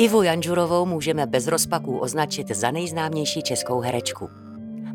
[0.00, 4.30] Ivu Janžurovou můžeme bez rozpaků označit za nejznámější českou herečku.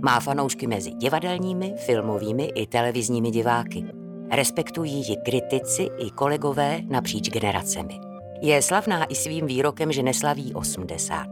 [0.02, 3.86] Má fanoušky mezi divadelními, filmovými i televizními diváky.
[4.32, 8.00] Respektují ji kritici i kolegové napříč generacemi.
[8.42, 11.28] Je slavná i svým výrokem, že neslaví 80.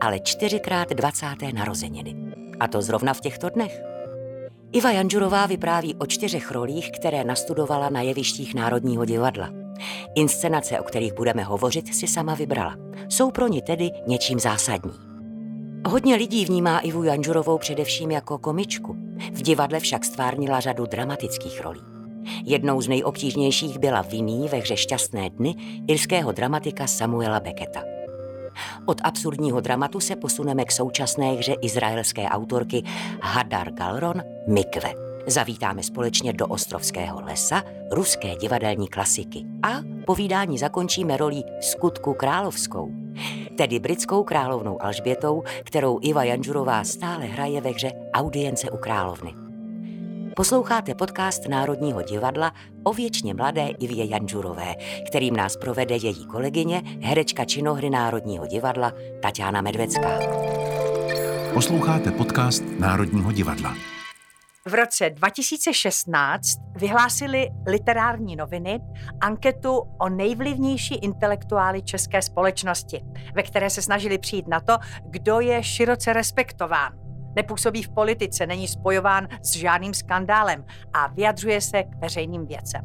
[0.00, 1.26] ale čtyřikrát 20.
[1.54, 2.16] narozeniny.
[2.60, 3.82] A to zrovna v těchto dnech.
[4.72, 9.57] Iva Janžurová vypráví o čtyřech rolích, které nastudovala na jevištích Národního divadla.
[10.14, 12.76] Inscenace, o kterých budeme hovořit, si sama vybrala.
[13.08, 14.92] Jsou pro ní tedy něčím zásadní.
[15.86, 18.96] Hodně lidí vnímá Ivu Janžurovou především jako komičku.
[19.32, 21.80] V divadle však stvárnila řadu dramatických rolí.
[22.44, 25.54] Jednou z nejobtížnějších byla Vinný ve hře Šťastné dny
[25.88, 27.82] irského dramatika Samuela Becketa.
[28.86, 32.82] Od absurdního dramatu se posuneme k současné hře izraelské autorky
[33.22, 35.07] Hadar Galron Mikve.
[35.28, 39.68] Zavítáme společně do Ostrovského lesa ruské divadelní klasiky a
[40.06, 42.92] povídání zakončíme rolí skutku královskou,
[43.56, 49.34] tedy britskou královnou Alžbětou, kterou Iva Janžurová stále hraje ve hře Audience u královny.
[50.36, 54.74] Posloucháte podcast Národního divadla o věčně mladé Ivě Janžurové,
[55.06, 60.18] kterým nás provede její kolegyně, herečka činohry Národního divadla Tatiana Medvecká.
[61.54, 63.97] Posloucháte podcast Národního divadla.
[64.68, 68.80] V roce 2016 vyhlásili literární noviny
[69.20, 74.78] anketu o nejvlivnější intelektuály české společnosti, ve které se snažili přijít na to,
[75.10, 76.92] kdo je široce respektován
[77.34, 82.82] nepůsobí v politice, není spojován s žádným skandálem a vyjadřuje se k veřejným věcem.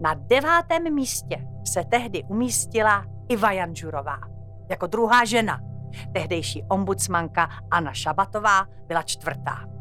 [0.00, 4.18] Na devátém místě se tehdy umístila Iva Janžurová
[4.70, 5.60] jako druhá žena.
[6.12, 9.75] Tehdejší ombudsmanka Anna Šabatová byla čtvrtá.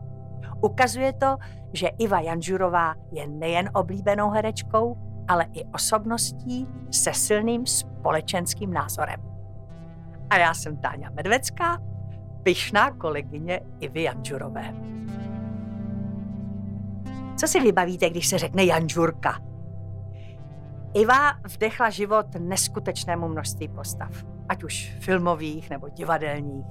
[0.66, 1.38] Ukazuje to,
[1.74, 9.22] že Iva Janžurová je nejen oblíbenou herečkou, ale i osobností se silným společenským názorem.
[10.30, 11.82] A já jsem Táňa Medvecká
[12.44, 14.74] pyšná kolegyně Ivy Janžurové.
[17.38, 19.42] Co si vybavíte, když se řekne Janžurka?
[20.94, 24.12] Iva vdechla život neskutečnému množství postav,
[24.50, 26.66] ať už filmových nebo divadelních.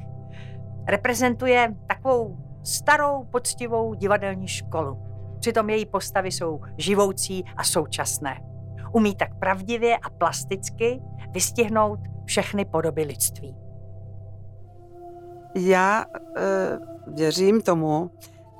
[0.88, 4.98] Reprezentuje takovou starou, poctivou divadelní školu.
[5.41, 8.41] Přitom její postavy jsou živoucí a současné.
[8.92, 13.56] Umí tak pravdivě a plasticky vystihnout všechny podoby lidství.
[15.54, 18.10] Já e, věřím tomu,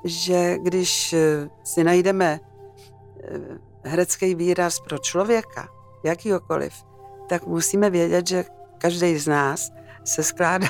[0.05, 2.39] že když eh, si najdeme e,
[3.85, 5.69] herecký výraz pro člověka,
[6.05, 6.75] jakýkoliv,
[7.29, 8.45] tak musíme vědět, že
[8.79, 9.73] každý z nás
[10.05, 10.69] se skládá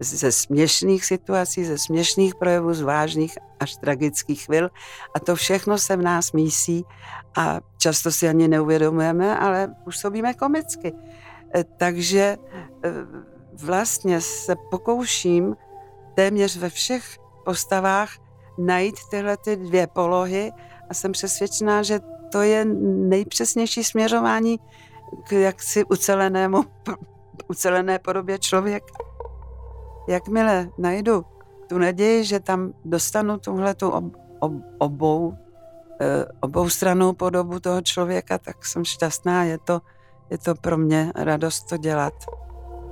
[0.00, 4.70] ze směšných situací, ze směšných projevů, z vážných až tragických chvil
[5.14, 6.84] a to všechno se v nás mísí
[7.36, 10.92] a často si ani neuvědomujeme, ale působíme komicky.
[11.76, 12.36] Takže
[13.62, 15.56] vlastně se pokouším
[16.14, 18.10] téměř ve všech postavách
[18.58, 20.52] najít tyhle ty dvě polohy
[20.90, 22.00] a jsem přesvědčená, že
[22.32, 24.58] to je nejpřesnější směřování
[25.28, 26.64] k jaksi ucelenému,
[27.48, 29.05] ucelené podobě člověka.
[30.08, 31.24] Jakmile najdu
[31.68, 34.04] tu naději, že tam dostanu tuhle tu ob,
[34.40, 35.34] ob, obou,
[36.00, 39.44] e, obou stranou podobu toho člověka, tak jsem šťastná.
[39.44, 39.80] Je to,
[40.30, 42.14] je to pro mě radost to dělat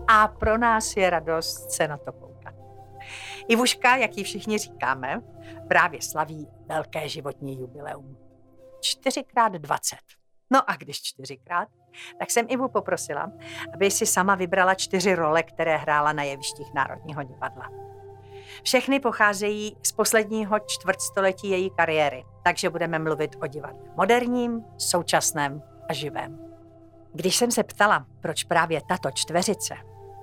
[0.08, 2.54] a pro nás je radost se na to koukat.
[3.48, 5.22] Ivuška, jak ji všichni říkáme,
[5.69, 8.16] právě slaví velké životní jubileum.
[8.80, 10.23] Čtyřikrát dvacet.
[10.54, 11.69] No a když čtyřikrát,
[12.19, 13.32] tak jsem Ivu poprosila,
[13.75, 17.70] aby si sama vybrala čtyři role, které hrála na jevištích Národního divadla.
[18.62, 25.92] Všechny pocházejí z posledního čtvrtstoletí její kariéry, takže budeme mluvit o divadle moderním, současném a
[25.92, 26.38] živém.
[27.12, 29.75] Když jsem se ptala, proč právě tato čtveřice,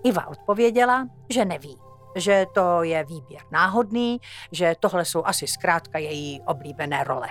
[0.04, 1.78] Iva odpověděla, že neví,
[2.16, 4.20] že to je výběr náhodný,
[4.52, 7.28] že tohle jsou asi zkrátka její oblíbené role.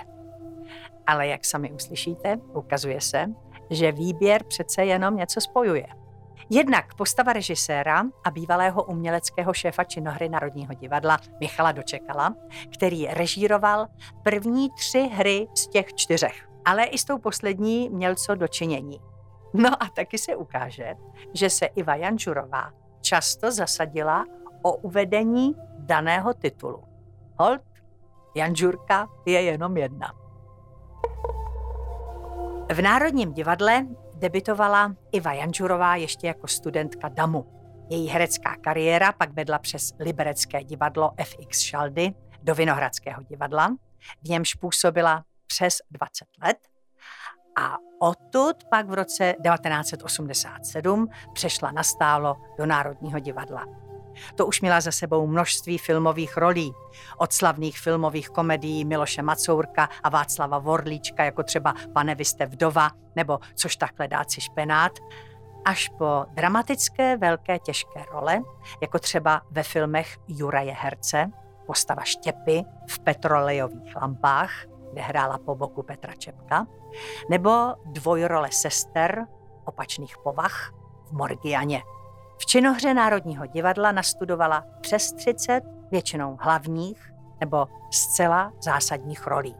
[1.11, 3.25] Ale jak sami uslyšíte, ukazuje se,
[3.69, 5.87] že výběr přece jenom něco spojuje.
[6.49, 12.35] Jednak postava režiséra a bývalého uměleckého šéfa činohry Národního divadla Michala Dočekala,
[12.73, 13.87] který režíroval
[14.23, 16.49] první tři hry z těch čtyřech.
[16.65, 19.01] Ale i s tou poslední měl co dočinění.
[19.53, 20.95] No a taky se ukáže,
[21.33, 22.71] že se Iva Jančurová
[23.01, 24.25] často zasadila
[24.61, 26.83] o uvedení daného titulu.
[27.39, 27.61] Hold,
[28.35, 30.20] Janžurka je jenom jedna.
[32.73, 33.85] V Národním divadle
[34.15, 37.45] debitovala Iva Janžurová ještě jako studentka DAMu.
[37.89, 42.13] Její herecká kariéra pak vedla přes Liberecké divadlo FX Šaldy
[42.43, 43.75] do Vinohradského divadla,
[44.23, 46.57] v němž působila přes 20 let
[47.55, 53.90] A odtud pak v roce 1987 přešla nastálo do Národního divadla.
[54.35, 56.73] To už měla za sebou množství filmových rolí.
[57.17, 62.89] Od slavných filmových komedií Miloše Macourka a Václava Vorlíčka, jako třeba Pane, vy jste vdova,
[63.15, 64.91] nebo Což takhle dát si špenát,
[65.65, 68.41] až po dramatické velké těžké role,
[68.81, 71.31] jako třeba ve filmech Juraje Herce,
[71.67, 74.51] postava Štěpy v petrolejových lampách,
[74.91, 76.67] kde hrála po boku Petra Čepka,
[77.29, 79.25] nebo dvojrole sester
[79.65, 80.73] opačných povah
[81.05, 81.83] v Morgianě.
[82.41, 85.61] V činohře Národního divadla nastudovala přes 30
[85.91, 89.55] většinou hlavních nebo zcela zásadních rolí.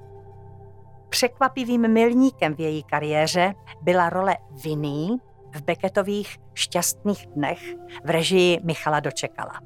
[1.09, 5.07] Překvapivým milníkem v její kariéře byla role Vinny
[5.55, 7.61] v Beketových šťastných dnech
[8.03, 9.59] v režii Michala Dočekala.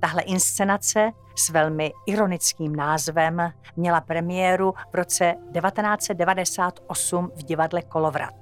[0.00, 8.34] Tahle inscenace s velmi ironickým názvem měla premiéru v roce 1998 v divadle Kolovrat,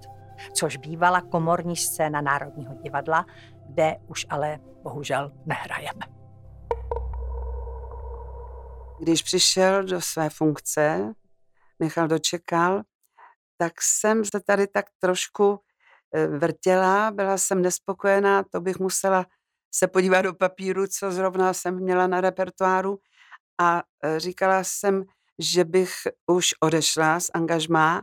[0.53, 3.27] což bývala komorní scéna Národního divadla,
[3.73, 6.07] kde už ale bohužel nehrajeme.
[9.01, 11.15] Když přišel do své funkce,
[11.79, 12.83] Michal dočekal,
[13.57, 15.61] tak jsem se tady tak trošku
[16.15, 19.27] eh, vrtěla, byla jsem nespokojená, to bych musela
[19.75, 22.99] se podívat do papíru, co zrovna jsem měla na repertoáru
[23.61, 25.05] a e, říkala jsem,
[25.39, 25.93] že bych
[26.27, 28.03] už odešla z angažmá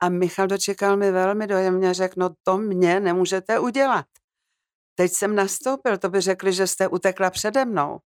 [0.00, 4.06] a Michal dočekal mi velmi dojemně, řekl, no to mě nemůžete udělat.
[4.94, 7.98] Teď jsem nastoupil, to by řekli, že jste utekla přede mnou.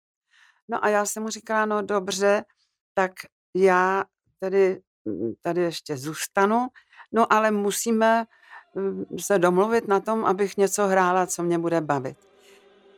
[0.69, 2.43] No a já jsem mu říkala, no dobře,
[2.93, 3.11] tak
[3.55, 4.03] já
[4.39, 4.81] tedy
[5.41, 6.67] tady ještě zůstanu,
[7.11, 8.25] no ale musíme
[9.19, 12.17] se domluvit na tom, abych něco hrála, co mě bude bavit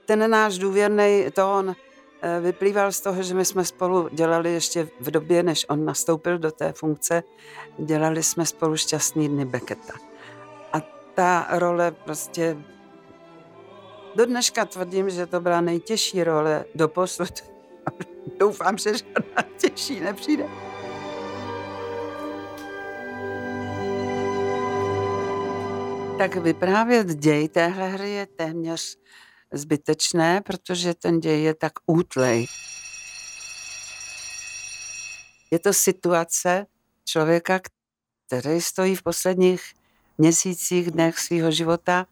[0.10, 1.76] ten náš důvěrný tón
[2.22, 6.38] eh, vyplýval z toho, že my jsme spolu dělali ještě v době, než on nastoupil
[6.38, 7.24] do té funkce,
[7.78, 9.94] dělali jsme spolu šťastný dny Becketa.
[10.74, 10.82] A
[11.14, 12.58] ta role prostě
[14.16, 17.44] do dneška tvrdím, že to byla nejtěžší role do posud.
[18.40, 20.46] Doufám, že žádná těžší nepřijde.
[26.18, 28.98] Tak vyprávět děj téhle hry je téměř
[29.54, 32.48] zbytečné, protože ten děj je tak útlej.
[35.52, 36.66] Je to situace
[37.06, 37.60] člověka,
[38.28, 39.74] který stojí v posledních
[40.18, 42.06] měsících, dnech svého života,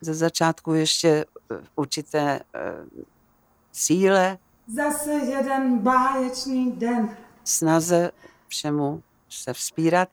[0.00, 3.02] ze začátku ještě v určité uh,
[3.72, 4.38] síle.
[4.66, 7.16] Zase jeden báječný den.
[7.44, 8.10] Snaze
[8.48, 10.08] všemu se vzpírat.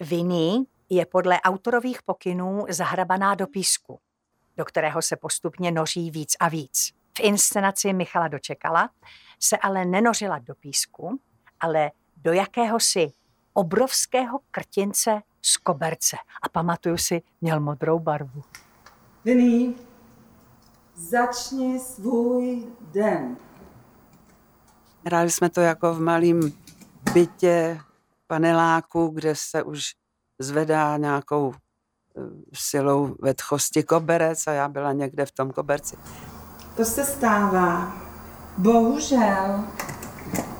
[0.00, 3.98] Vinný je podle autorových pokynů zahrabaná do písku
[4.58, 6.92] do kterého se postupně noří víc a víc.
[7.16, 8.90] V inscenaci Michala Dočekala
[9.40, 11.20] se ale nenořila do písku,
[11.60, 13.12] ale do jakéhosi
[13.52, 16.16] obrovského krtince z koberce.
[16.42, 18.42] A pamatuju si, měl modrou barvu.
[19.28, 19.74] Vinný,
[20.96, 23.36] začni svůj den.
[25.06, 26.40] Hráli jsme to jako v malém
[27.12, 27.80] bytě,
[28.26, 29.82] paneláku, kde se už
[30.38, 31.54] zvedá nějakou
[32.54, 35.96] silou vedchosti koberec a já byla někde v tom koberci.
[36.76, 37.92] To se stává.
[38.58, 39.64] Bohužel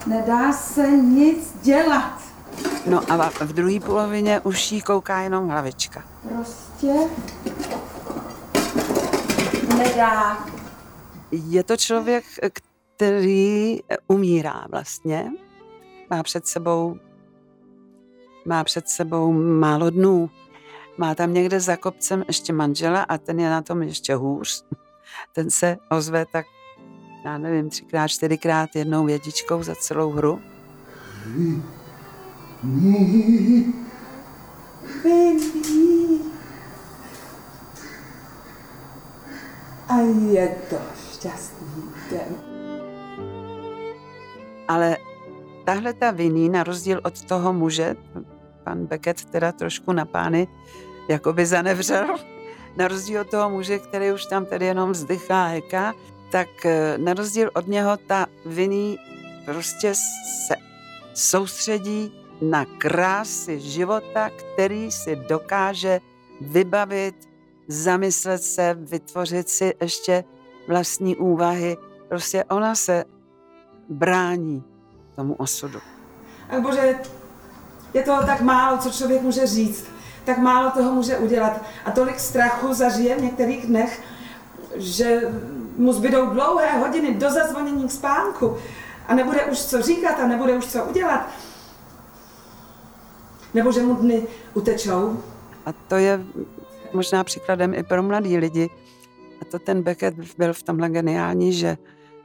[0.07, 2.23] nedá se nic dělat.
[2.87, 6.05] No a v druhé polovině už jí kouká jenom hlavička.
[6.29, 6.95] Prostě
[9.79, 10.47] nedá.
[11.31, 12.25] Je to člověk,
[12.97, 15.31] který umírá vlastně.
[16.11, 16.99] Má před sebou
[18.49, 20.31] má před sebou málo dnů.
[20.99, 24.65] Má tam někde za kopcem ještě manžela a ten je na tom ještě hůř.
[25.35, 26.47] Ten se ozve tak,
[27.25, 30.41] já nevím, třikrát, čtyřikrát jednou vědičkou za celou hru.
[39.89, 40.77] A je to
[41.13, 42.31] šťastný den.
[44.69, 44.97] Ale
[45.65, 47.97] tahle ta viní, na rozdíl od toho muže,
[48.65, 50.49] pan Beckett teda trošku na pány,
[51.09, 52.17] jako by zanevřel.
[52.77, 55.95] Na rozdíl od toho muže, který už tam tedy jenom vzdychá heka,
[56.33, 58.99] tak eh, na rozdíl od něho ta viní
[59.45, 59.95] prostě
[60.47, 60.55] se
[61.15, 66.01] soustředí na krásy života, který si dokáže
[66.41, 67.28] vybavit,
[67.69, 70.25] zamyslet se, vytvořit si ještě
[70.69, 71.77] vlastní úvahy.
[72.09, 73.05] Prostě ona se
[73.89, 74.65] brání
[75.17, 75.79] tomu osudu.
[76.51, 76.99] A bože,
[77.95, 79.89] je to tak málo, co člověk může říct
[80.29, 81.63] tak málo toho může udělat.
[81.85, 84.03] A tolik strachu zažije v některých dnech,
[84.77, 85.21] že
[85.77, 88.57] mu zbydou dlouhé hodiny do zazvonění k spánku
[89.07, 91.29] a nebude už co říkat a nebude už co udělat.
[93.55, 95.23] Nebo že mu dny utečou.
[95.67, 96.21] A to je
[96.93, 98.71] možná příkladem i pro mladý lidi.
[99.43, 101.77] A to ten Beckett byl v tomhle geniální, že,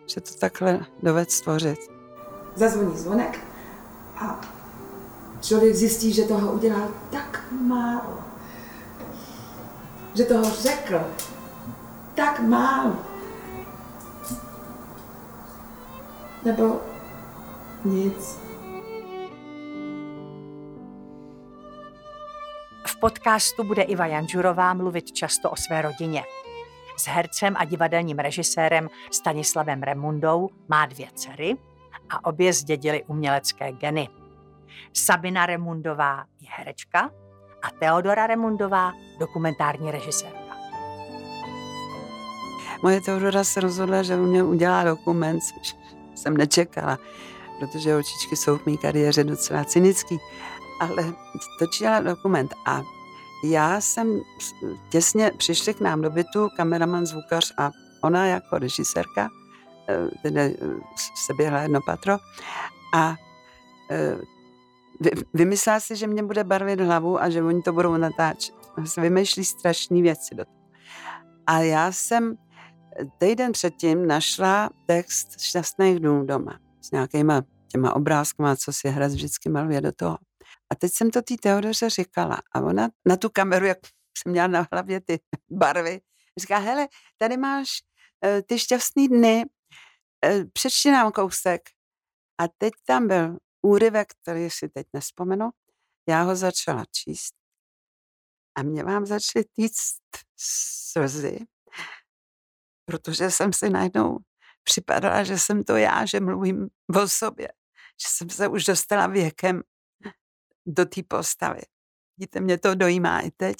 [0.08, 1.80] že to takhle doved stvořit.
[2.56, 3.40] Zazvoní zvonek
[4.16, 4.42] a
[5.42, 8.20] člověk zjistí, že toho udělal tak málo.
[10.14, 11.02] Že toho řekl
[12.16, 12.96] tak málo.
[16.46, 16.82] Nebo
[17.86, 18.40] nic.
[23.04, 26.24] Podcastu bude Iva Janžurová mluvit často o své rodině.
[26.98, 31.56] S hercem a divadelním režisérem Stanislavem Remundou má dvě dcery
[32.10, 34.10] a obě zdědili umělecké geny.
[34.94, 37.10] Sabina Remundová je herečka
[37.62, 40.56] a Teodora Remundová dokumentární režisérka.
[42.84, 45.76] Moje Teodora se rozhodla, že u mě udělá dokument, což
[46.16, 47.00] jsem nečekala,
[47.60, 50.20] protože očičky jsou v mé kariéře docela cynický,
[50.84, 51.14] ale
[51.60, 52.82] točila dokument a
[53.44, 54.22] já jsem
[54.90, 57.72] těsně přišli k nám do bytu, kameraman, zvukař a
[58.04, 59.30] ona jako režisérka,
[59.90, 60.56] eh, tedy eh,
[61.26, 62.18] se běhla jedno patro
[62.96, 63.16] a
[63.92, 64.18] eh,
[65.34, 68.56] vymyslela si, že mě bude barvit hlavu a že oni to budou natáčet.
[68.98, 70.58] Vymýšlí strašné věci do toho.
[71.48, 72.36] A já jsem
[73.18, 79.50] týden předtím našla text Šťastných dnů doma s nějakýma těma obrázkama, co si hra vždycky
[79.50, 80.18] maluje do toho.
[80.72, 83.78] A teď jsem to té Teodoře říkala a ona na tu kameru, jak
[84.18, 85.20] jsem měla na hlavě ty
[85.52, 86.02] barvy,
[86.40, 87.70] říká, hele, tady máš
[88.26, 91.62] uh, ty šťastný dny, uh, přečti nám kousek.
[92.42, 95.50] A teď tam byl úryvek, který si teď nespomenu,
[96.10, 97.34] já ho začala číst
[98.56, 100.02] a mě vám začaly týct
[100.38, 101.40] slzy,
[102.86, 104.18] protože jsem si najednou
[104.64, 107.48] připadala, že jsem to já, že mluvím o sobě,
[108.02, 109.62] že jsem se už dostala věkem
[110.66, 111.62] do té postavy.
[112.18, 113.56] Vidíte, mě to dojímá i teď.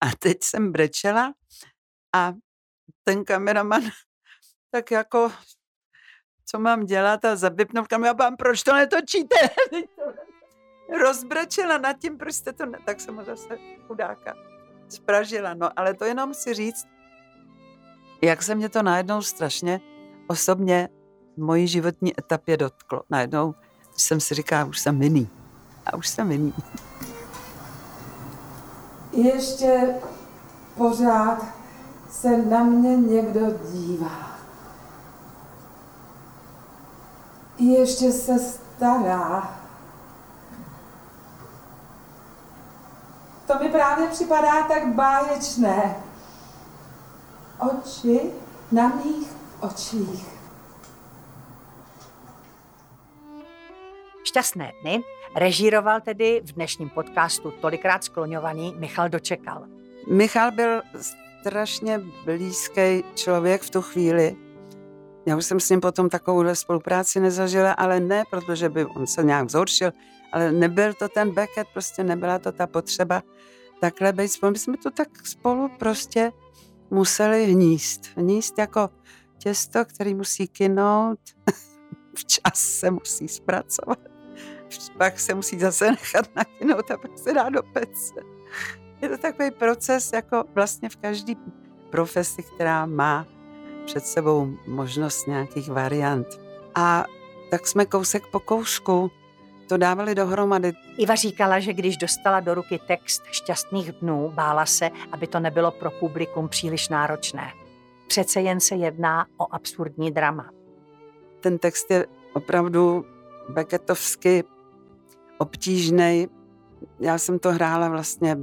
[0.00, 1.34] A teď jsem brečela
[2.14, 2.32] a
[3.04, 3.82] ten kameraman
[4.70, 5.32] tak jako,
[6.44, 9.36] co mám dělat a zabypnout kameraman, proč to netočíte?
[11.02, 12.78] Rozbrečela nad tím, proč jste to ne...
[12.86, 14.34] Tak jsem ho zase chudáka
[14.88, 15.54] spražila.
[15.54, 16.86] No, ale to jenom si říct,
[18.22, 19.80] jak se mě to najednou strašně
[20.28, 20.88] osobně
[21.36, 23.02] v mojí životní etapě dotklo.
[23.10, 23.54] Najednou
[23.96, 25.30] jsem si říká, už jsem jiný.
[25.86, 26.54] A už jsem jiný.
[29.12, 29.94] Ještě
[30.76, 31.38] pořád
[32.10, 33.40] se na mě někdo
[33.72, 34.30] dívá.
[37.58, 39.56] Ještě se stará.
[43.46, 45.96] To mi právě připadá tak báječné.
[47.58, 48.30] Oči
[48.72, 50.26] na mých očích.
[54.24, 55.04] Šťastné dny
[55.36, 59.66] režíroval tedy v dnešním podcastu tolikrát skloňovaný Michal Dočekal.
[60.10, 60.82] Michal byl
[61.42, 64.36] strašně blízký člověk v tu chvíli.
[65.26, 69.24] Já už jsem s ním potom takovouhle spolupráci nezažila, ale ne, protože by on se
[69.24, 69.92] nějak zhoršil,
[70.32, 73.22] ale nebyl to ten Beckett, prostě nebyla to ta potřeba
[73.80, 74.52] takhle být spolu.
[74.52, 76.32] My jsme to tak spolu prostě
[76.90, 78.00] museli hníst.
[78.16, 78.88] Hníst jako
[79.38, 81.18] těsto, který musí kynout,
[82.16, 83.98] včas se musí zpracovat,
[84.98, 88.14] pak se musí zase nechat nakynout a pak se dá do pece.
[89.02, 91.34] Je to takový proces, jako vlastně v každé
[91.90, 93.26] profesi, která má
[93.84, 96.26] před sebou možnost nějakých variant.
[96.74, 97.04] A
[97.50, 99.10] tak jsme kousek po kousku
[99.68, 100.72] to dávali dohromady.
[100.98, 105.70] Iva říkala, že když dostala do ruky text šťastných dnů, bála se, aby to nebylo
[105.70, 107.52] pro publikum příliš náročné.
[108.06, 110.50] Přece jen se jedná o absurdní drama.
[111.40, 113.04] Ten text je opravdu
[113.48, 114.44] Beckettovsky
[115.38, 116.28] obtížný.
[117.00, 118.38] Já jsem to hrála vlastně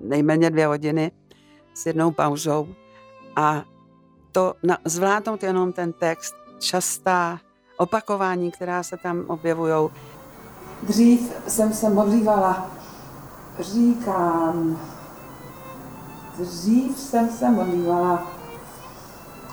[0.00, 1.12] nejméně dvě hodiny
[1.74, 2.68] s jednou pauzou
[3.36, 3.62] a
[4.32, 7.40] to na, zvládnout jenom ten text, častá
[7.76, 9.90] opakování, která se tam objevují,
[10.82, 12.70] Dřív jsem se modlívala.
[13.58, 14.80] Říkám,
[16.38, 18.26] dřív jsem se modlívala.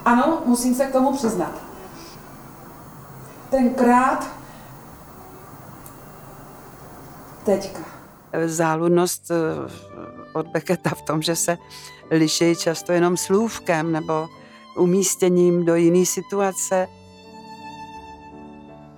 [0.06, 1.52] Ano, musím se k tomu přiznat.
[3.50, 4.28] Tenkrát,
[7.46, 7.80] teďka.
[8.46, 9.36] Záludnost eh,
[10.34, 11.58] od Becketa v tom, že se
[12.12, 14.28] liší často jenom slůvkem nebo
[14.78, 16.88] umístěním do jiné situace.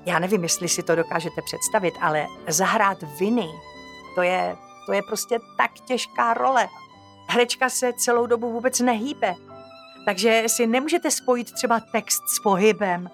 [0.06, 3.50] Já nevím, jestli si to dokážete představit, ale zahrát viny,
[4.16, 6.68] to je, to je prostě tak těžká role.
[7.28, 9.36] Herečka se celou dobu vůbec nehýbe,
[10.06, 13.10] takže si nemůžete spojit třeba text s pohybem.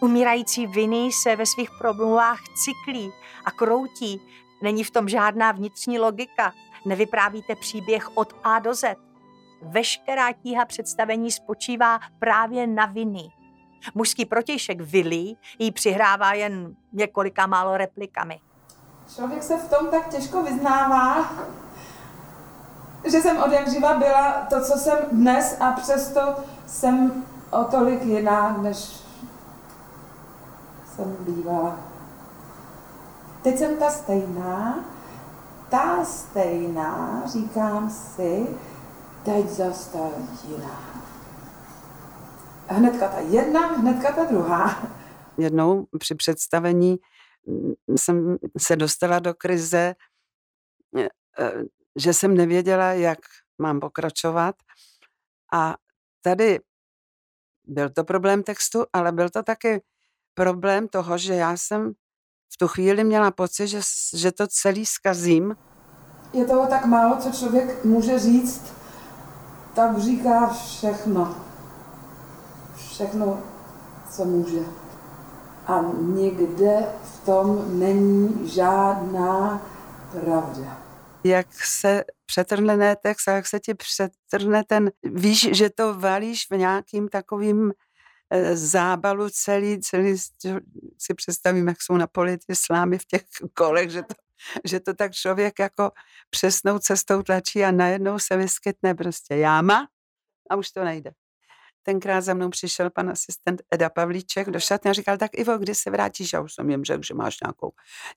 [0.00, 3.12] Umírající viny se ve svých promluvách cyklí
[3.44, 4.20] a kroutí,
[4.62, 6.52] Není v tom žádná vnitřní logika.
[6.86, 8.94] Nevyprávíte příběh od A do Z.
[9.62, 13.28] Veškerá tíha představení spočívá právě na viny.
[13.94, 18.40] Mužský protějšek Willy jí přihrává jen několika málo replikami.
[19.14, 21.30] Člověk se v tom tak těžko vyznává,
[23.04, 26.20] že jsem od jak živa byla to, co jsem dnes a přesto
[26.66, 28.76] jsem o tolik jiná, než
[30.94, 31.76] jsem bývala.
[33.46, 34.84] Teď jsem ta stejná,
[35.70, 38.46] ta stejná, říkám si,
[39.24, 40.10] teď zase ta
[40.48, 41.04] jiná.
[42.66, 44.88] Hnedka ta jedna, hnedka ta druhá.
[45.38, 46.96] Jednou při představení
[47.46, 49.94] mm, jsem se dostala do krize,
[50.96, 51.08] e, e,
[51.96, 53.18] že jsem nevěděla, jak
[53.58, 54.54] mám pokračovat.
[55.52, 55.74] A
[56.22, 56.60] tady
[57.64, 59.82] byl to problém textu, ale byl to taky
[60.34, 61.94] problém toho, že já jsem
[62.52, 63.80] v tu chvíli měla pocit, že,
[64.14, 65.56] že to celý zkazím.
[66.32, 68.62] Je toho tak málo, co člověk může říct,
[69.74, 71.34] tak říká všechno.
[72.76, 73.42] Všechno,
[74.10, 74.60] co může.
[75.66, 79.62] A nikde v tom není žádná
[80.10, 80.78] pravda.
[81.24, 86.56] Jak se přetrhne text a jak se ti přetrhne ten, víš, že to valíš v
[86.56, 87.72] nějakým takovým
[88.54, 90.18] zábalu celý, celý
[90.98, 93.22] si představím, jak jsou na poli ty slámy v těch
[93.54, 94.14] kolech, že to,
[94.64, 95.90] že to tak člověk jako
[96.30, 99.88] přesnou cestou tlačí a najednou se vyskytne prostě jáma
[100.50, 101.10] a už to nejde.
[101.86, 105.74] Tenkrát za mnou přišel pan asistent Eda Pavlíček do šatny a říkal, tak Ivo, kdy
[105.74, 106.32] se vrátíš?
[106.32, 107.70] Já už jsem jim řekl, že máš nějakou,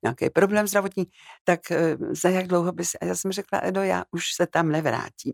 [0.03, 1.05] nějaký problém zdravotní,
[1.43, 2.95] tak eh, za jak dlouho bys...
[3.01, 5.33] A já jsem řekla, Edo, já už se tam nevrátím.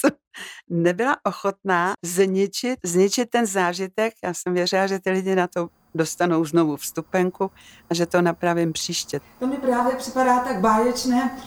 [0.68, 4.14] Nebyla ochotná zničit, zničit ten zážitek.
[4.24, 7.50] Já jsem věřila, že ty lidi na to dostanou znovu vstupenku
[7.90, 9.20] a že to napravím příště.
[9.38, 11.38] To mi právě připadá tak báječné,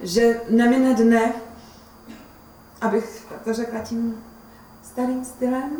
[0.00, 1.32] že nemine dne,
[2.80, 4.24] abych to řekla tím
[4.82, 5.70] starým stylem,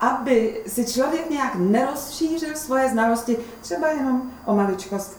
[0.00, 5.18] aby si člověk nějak nerozšířil svoje znalosti, třeba jenom o maličkost,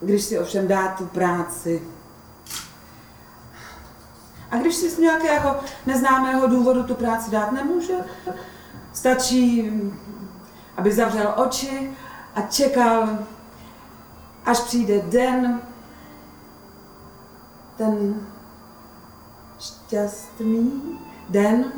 [0.00, 1.82] když si ovšem dá tu práci.
[4.50, 7.94] A když si z nějakého neznámého důvodu tu práci dát nemůže,
[8.92, 9.70] stačí,
[10.76, 11.96] aby zavřel oči
[12.34, 13.18] a čekal,
[14.44, 15.60] až přijde den,
[17.76, 18.26] ten
[19.92, 21.72] šťastný den,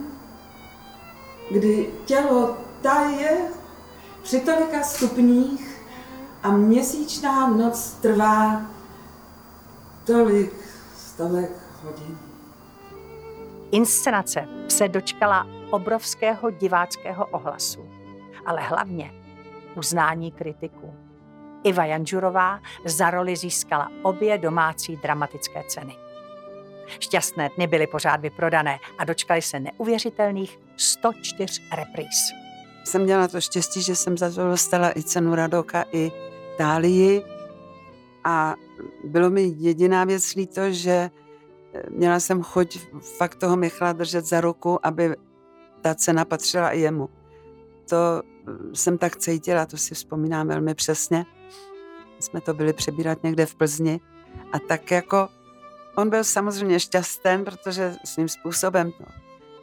[1.51, 3.39] kdy tělo taje
[4.23, 5.87] při tolika stupních
[6.43, 8.63] a měsíčná noc trvá
[10.07, 10.53] tolik
[10.97, 11.51] stovek
[11.83, 12.19] hodin.
[13.71, 17.89] Inscenace se dočkala obrovského diváckého ohlasu,
[18.47, 19.13] ale hlavně
[19.77, 20.95] uznání kritiků.
[21.65, 26.04] Iva Janžurová za roli získala obě domácí dramatické ceny.
[27.01, 32.33] Šťastné dny byly pořád vyprodané a dočkali se neuvěřitelných 104 repríz.
[32.85, 36.13] Jsem měla to štěstí, že jsem za to dostala i cenu Radoka, i
[36.59, 37.23] Tálii
[38.25, 38.55] a
[39.05, 41.11] bylo mi jediná věc líto, že
[41.75, 42.79] eh, měla jsem chuť
[43.19, 45.15] fakt toho Michala držet za ruku, aby
[45.81, 47.09] ta cena patřila i jemu.
[47.89, 51.27] To eh, jsem tak cítila, to si vzpomínám velmi přesně.
[52.21, 54.01] Jsme to byli přebírat někde v Plzni
[54.53, 55.29] a tak jako
[55.97, 59.05] On byl samozřejmě šťastný, protože svým způsobem to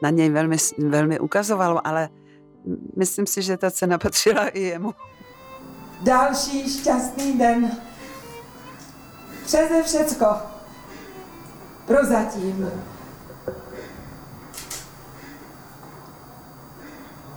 [0.01, 2.09] na něj velmi, velmi ukazovalo, ale
[2.97, 4.93] myslím si, že ta cena patřila i jemu.
[6.01, 7.71] Další šťastný den.
[9.45, 10.25] Přeze všecko.
[11.85, 12.71] Prozatím.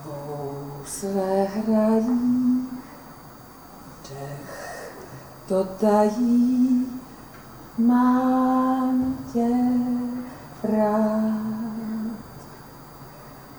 [0.05, 2.69] Housle hrají,
[4.11, 4.65] dech
[5.49, 6.87] to tají,
[7.79, 9.49] mám tě
[10.63, 11.35] rád.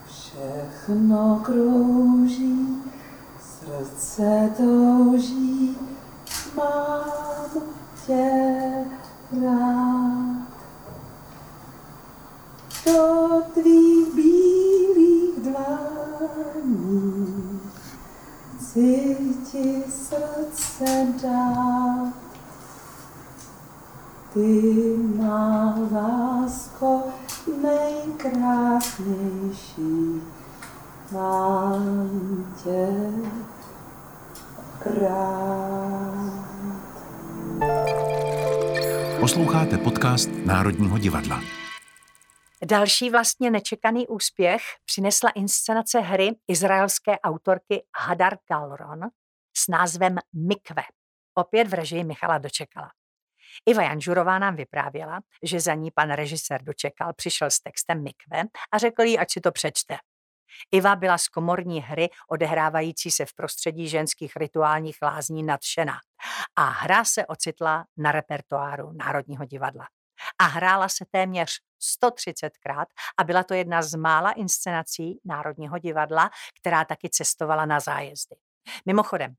[0.05, 2.83] Všechno krouží,
[3.41, 5.77] srdce touží,
[6.55, 7.63] mám
[8.05, 8.31] tě
[9.43, 10.45] rád.
[12.85, 17.25] Do tvých bílých dlaní
[18.57, 19.17] chci
[19.51, 22.24] ti srdce dát.
[24.35, 27.03] Ty má lásko
[27.61, 30.21] nejkrásnější,
[31.11, 32.87] mám tě
[35.01, 36.45] rád.
[39.19, 41.41] Posloucháte podcast Národního divadla.
[42.65, 48.99] Další vlastně nečekaný úspěch přinesla inscenace hry izraelské autorky Hadar Galron
[49.57, 50.83] s názvem Mikve.
[51.35, 52.91] Opět v režii Michala Dočekala.
[53.65, 58.77] Iva Janžurová nám vyprávěla, že za ní pan režisér Dočekal přišel s textem Mikve a
[58.77, 59.97] řekl jí, ať si to přečte.
[60.71, 65.97] Iva byla z komorní hry odehrávající se v prostředí ženských rituálních lázní nadšená
[66.55, 69.87] a hra se ocitla na repertoáru Národního divadla.
[70.39, 71.51] A hrála se téměř
[72.03, 72.85] 130krát
[73.17, 78.35] a byla to jedna z mála inscenací Národního divadla, která taky cestovala na zájezdy.
[78.85, 79.33] Mimochodem,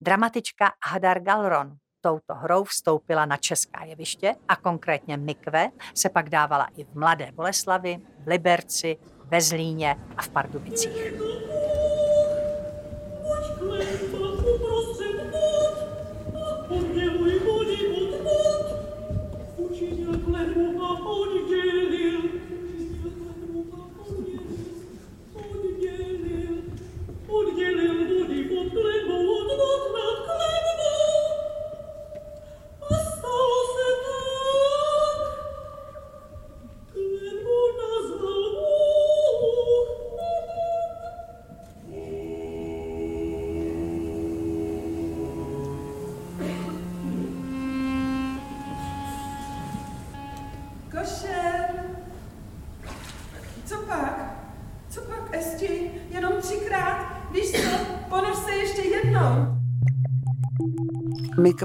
[0.00, 6.68] dramatička Hadar Galron touto hrou vstoupila na česká jeviště a konkrétně Mikve se pak dávala
[6.76, 11.49] i v Mladé Boleslavi, v Liberci, ve Zlíně a v Pardubicích.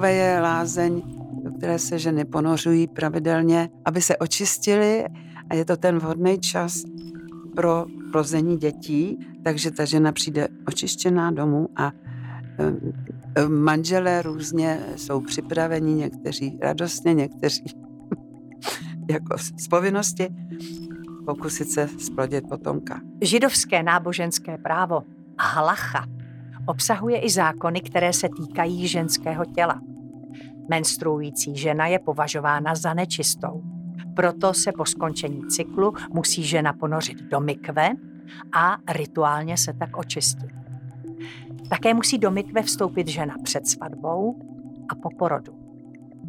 [0.06, 1.02] Mikve je lázeň,
[1.44, 5.06] do které se ženy ponořují pravidelně, aby se očistily
[5.50, 6.84] a je to ten vhodný čas
[7.56, 11.92] pro rození dětí, takže ta žena přijde očištěná domů a
[13.38, 17.66] eh, manželé různě jsou připraveni, někteří radostně, někteří
[19.10, 20.28] jako z povinnosti
[21.26, 23.02] pokusit se splodit potomka.
[23.22, 25.04] Židovské náboženské právo
[25.40, 26.06] halacha
[26.66, 29.82] obsahuje i zákony, které se týkají ženského těla.
[30.70, 33.64] Menstruující žena je považována za nečistou.
[34.16, 37.90] Proto se po skončení cyklu musí žena ponořit do mikve
[38.54, 40.50] a rituálně se tak očistit.
[41.70, 44.40] Také musí do mikve vstoupit žena před svatbou
[44.90, 45.54] a po porodu.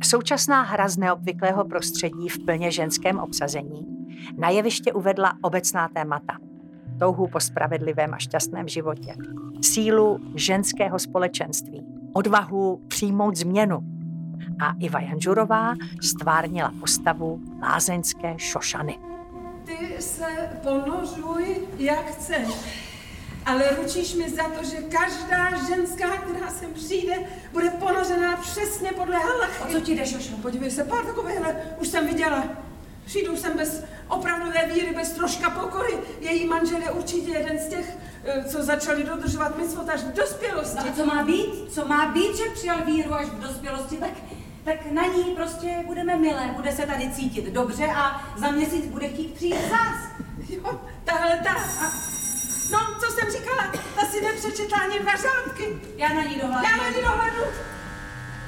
[0.02, 3.96] Současná hra z neobvyklého prostředí v plně ženském obsazení
[4.36, 6.38] na jeviště uvedla obecná témata.
[6.98, 9.14] Touhu po spravedlivém a šťastném životě,
[9.62, 13.95] sílu ženského společenství, odvahu přijmout změnu.
[14.60, 18.98] A Iva Janžurová stvárnila postavu lázeňské šošany.
[19.64, 20.26] Ty se
[20.62, 22.48] ponořuj, jak chceš.
[23.46, 27.14] Ale ručíš mi za to, že každá ženská, která sem přijde,
[27.52, 29.62] bude ponořená přesně podle halachy.
[29.62, 30.36] O co ti jde, Šošo?
[30.36, 32.44] Podívej se, pár takovýchhle už jsem viděla.
[33.04, 35.94] Přijdou sem bez opravdové víry, bez troška pokory.
[36.20, 37.98] Její manžel je určitě jeden z těch,
[38.46, 40.78] co začali dodržovat mysvot až v dospělosti.
[40.84, 41.72] No a co má být?
[41.72, 44.10] Co má být, že přijal víru až v dospělosti, tak,
[44.64, 49.08] tak na ní prostě budeme milé, bude se tady cítit dobře a za měsíc bude
[49.08, 50.22] chtít přijít zás.
[50.48, 51.50] Jo, tahle ta.
[51.50, 51.90] A...
[52.72, 53.72] No, co jsem říkala?
[54.00, 55.64] Ta si nepřečetla ani dva řádky.
[55.96, 56.68] Já na ní dohlednu.
[56.70, 57.52] Já na ní dohledu.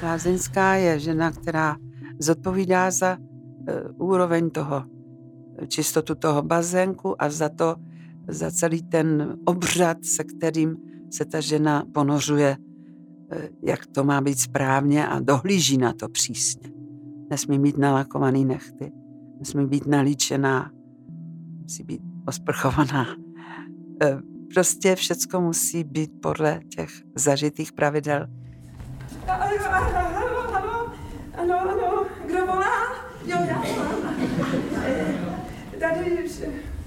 [0.03, 1.77] Lázeňská je žena, která
[2.19, 4.85] zodpovídá za uh, úroveň toho,
[5.69, 7.77] čistotu toho bazénku a za to,
[8.29, 10.77] za celý ten obřad, se kterým
[11.11, 16.71] se ta žena ponořuje, uh, jak to má být správně a dohlíží na to přísně.
[17.31, 18.93] Nesmí mít nalakovaný nechty,
[19.39, 20.71] nesmí být nalíčená,
[21.63, 23.07] musí být osprchovaná.
[24.05, 24.21] Uh,
[24.55, 28.27] prostě všecko musí být podle těch zažitých pravidel.
[29.29, 29.99] Ano, ano,
[30.55, 30.93] ano,
[31.35, 33.09] ano, ano, kdo volá?
[33.27, 33.63] Jo, já.
[34.85, 35.15] Eh,
[35.81, 36.78] Tady eh,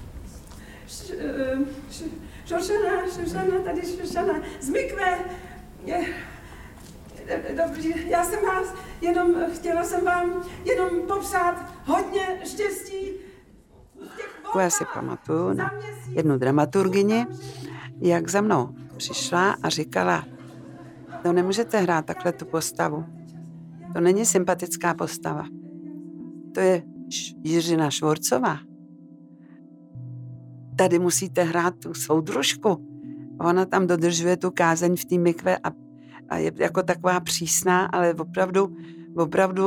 [2.46, 5.18] Šošana, Šošana, tady Šošana, z Mikve.
[5.84, 6.06] Je,
[7.26, 13.10] eh, Dobrý, já jsem vás, jenom chtěla jsem vám jenom popřát hodně štěstí.
[14.58, 15.70] Já si pamatuju na
[16.08, 17.26] jednu dramaturgyni,
[18.00, 20.24] jak za mnou přišla a říkala,
[21.22, 23.04] to nemůžete hrát takhle tu postavu.
[23.94, 25.44] To není sympatická postava.
[26.54, 26.82] To je
[27.44, 28.71] Jiřina Švorcová.
[30.76, 32.86] Tady musíte hrát tu soudružku.
[33.40, 35.72] Ona tam dodržuje tu kázeň v té mikve a,
[36.28, 38.76] a je jako taková přísná, ale opravdu,
[39.16, 39.64] opravdu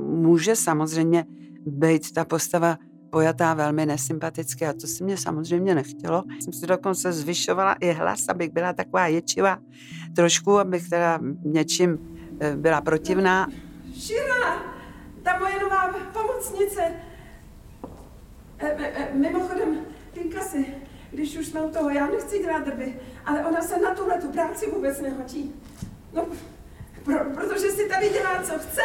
[0.00, 1.24] může samozřejmě
[1.66, 2.78] být ta postava
[3.10, 6.24] pojatá velmi nesympaticky a to si mě samozřejmě nechtělo.
[6.40, 9.58] Jsem si dokonce zvyšovala i hlas, abych byla taková ječivá
[10.16, 11.98] trošku, abych teda něčím
[12.40, 13.48] eh, byla protivná.
[13.94, 14.62] Šira,
[15.22, 16.80] ta moje nová pomocnice.
[18.58, 19.12] E, e, e,
[20.18, 20.74] mimochodem, Pinkasy,
[21.10, 24.70] když už u toho, já nechci dělat drby, ale ona se na tuhle tu práci
[24.70, 25.54] vůbec nehodí.
[26.12, 26.26] No,
[27.04, 28.82] Pro, protože si tady dělá, co chce.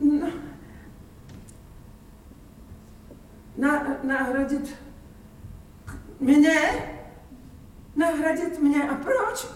[0.00, 0.30] No.
[3.56, 4.76] Na, nahradit
[6.20, 6.60] mě?
[7.96, 9.46] Nahradit mě a proč?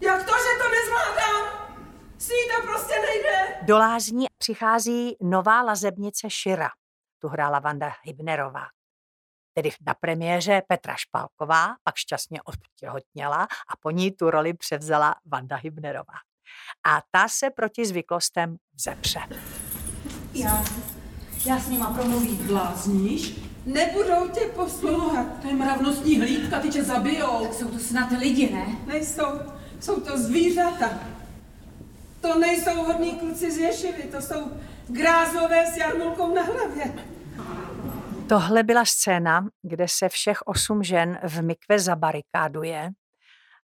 [0.00, 1.66] Jak to, že to nezvládám?
[2.18, 3.66] Si to prostě nejde.
[3.66, 6.68] Do lázní přichází nová lazebnice Šira.
[7.18, 8.75] Tu hrála Vanda Hybnerová.
[9.56, 15.56] Tedy na premiéře Petra Špálková, pak šťastně odtěhotněla a po ní tu roli převzala Vanda
[15.56, 16.14] Hybnerová.
[16.86, 19.20] A ta se proti zvyklostem vzepře.
[20.34, 20.64] Já,
[21.46, 22.46] já s nima promluvím.
[22.46, 23.40] Blázníš?
[23.66, 25.26] Nebudou tě poslouchat.
[25.42, 27.52] To je mravnostní hlídka, ty tě zabijou.
[27.52, 28.66] Jsou to snad lidi, ne?
[28.86, 29.40] Nejsou,
[29.80, 30.90] jsou to zvířata.
[32.20, 34.50] To nejsou hodní kluci z Ješivy, to jsou
[34.88, 37.15] grázové s jarmulkou na hlavě.
[38.28, 42.90] Tohle byla scéna, kde se všech osm žen v mikve zabarikáduje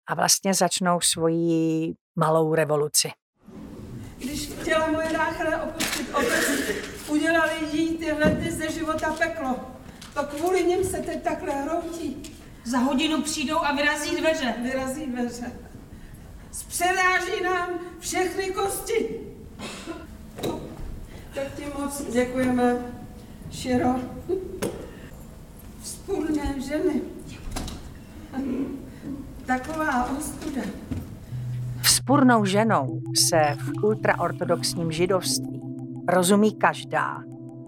[0.07, 3.11] a vlastně začnou svoji malou revoluci.
[4.19, 6.49] Když chtěla moje náchra opustit obec,
[7.09, 9.57] udělali jí tyhle dny ze života peklo.
[10.15, 12.23] To kvůli nim se teď takhle hroutí.
[12.65, 14.55] Za hodinu přijdou a vyrazí dveře.
[14.63, 15.53] Vyrazí dveře.
[16.53, 17.69] Zpřeráží nám
[18.01, 19.21] všechny kosti.
[21.35, 23.02] Tak ti moc děkujeme,
[23.53, 23.95] Širo.
[25.81, 27.03] Vzpůrné ženy.
[29.47, 30.63] Taková ostuda.
[31.83, 35.61] Vzpurnou ženou se v ultraortodoxním židovství
[36.09, 37.23] rozumí každá,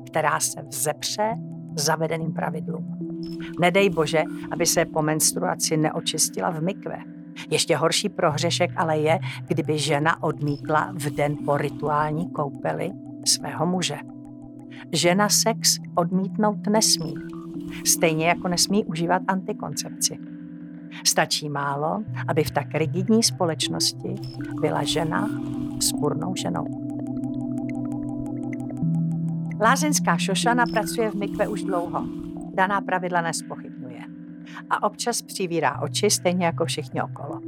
[0.06, 1.34] která se vzepře
[1.76, 2.94] zavedeným pravidlům.
[3.60, 6.98] Nedej bože, aby se po menstruaci neočistila v mikve.
[7.50, 12.90] Ještě horší prohřešek ale je, kdyby žena odmítla v den po rituální koupeli
[13.24, 13.96] svého muže.
[14.92, 17.14] Žena sex odmítnout nesmí,
[17.84, 20.18] stejně jako nesmí užívat antikoncepci.
[21.04, 24.14] Stačí málo, aby v tak rigidní společnosti
[24.60, 25.30] byla žena
[25.80, 26.84] spurnou ženou.
[29.60, 32.06] Lázeňská Šošana pracuje v mikve už dlouho.
[32.54, 34.00] Daná pravidla nespochybnuje.
[34.70, 37.40] A občas přivírá oči, stejně jako všichni okolo.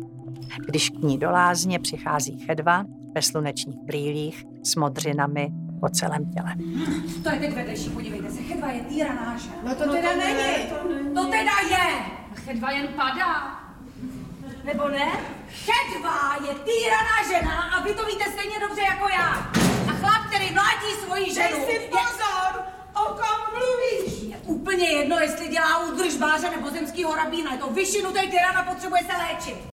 [0.66, 2.84] Když k ní do lázně přichází chedva
[3.14, 5.52] ve slunečních brýlích s modřinami
[5.86, 6.54] po celém těle.
[7.22, 9.50] To je teď vedlejší, podívejte se, chedva je týraná, že?
[9.62, 10.66] No to teda není.
[10.68, 11.14] To není.
[11.14, 11.86] To teda je!
[12.32, 13.60] A chedva jen padá.
[14.64, 15.12] Nebo ne?
[15.48, 19.28] Chedva je týraná žena a vy to víte stejně dobře jako já.
[19.88, 22.62] A chlap, který mlátí svoji ženu, Dej si je, pozor,
[22.94, 24.22] o kom mluvíš.
[24.22, 27.52] je úplně jedno, jestli dělá údržbáře nebo zemskýho rabína.
[27.52, 29.66] Je to vyšinutý tyrana, potřebuje se léčit.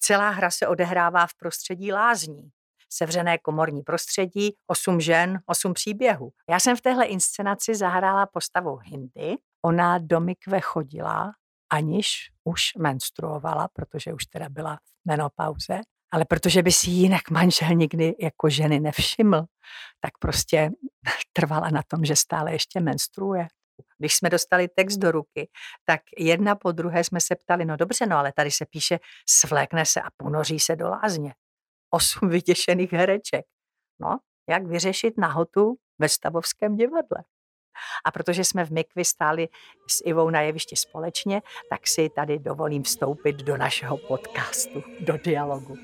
[0.00, 2.50] Celá hra se odehrává v prostředí lázní.
[2.88, 6.30] Sevřené komorní prostředí, osm žen, osm příběhů.
[6.50, 9.36] Já jsem v téhle inscenaci zahrála postavu Hindy.
[9.64, 11.32] Ona do mikve chodila,
[11.72, 15.80] aniž už menstruovala, protože už teda byla v menopauze.
[16.12, 19.44] Ale protože by si jinak manžel nikdy jako ženy nevšiml,
[20.00, 20.70] tak prostě
[21.32, 23.48] trvala na tom, že stále ještě menstruuje.
[23.98, 25.48] Když jsme dostali text do ruky,
[25.84, 29.86] tak jedna po druhé jsme se ptali, no dobře, no ale tady se píše, svlékne
[29.86, 31.34] se a ponoří se do lázně.
[31.90, 33.44] Osm vytěšených hereček.
[34.00, 34.18] No,
[34.48, 37.24] jak vyřešit nahotu ve stavovském divadle?
[38.04, 39.48] A protože jsme v Mikvi stáli
[39.90, 45.76] s Ivou na jevišti společně, tak si tady dovolím vstoupit do našeho podcastu, do dialogu.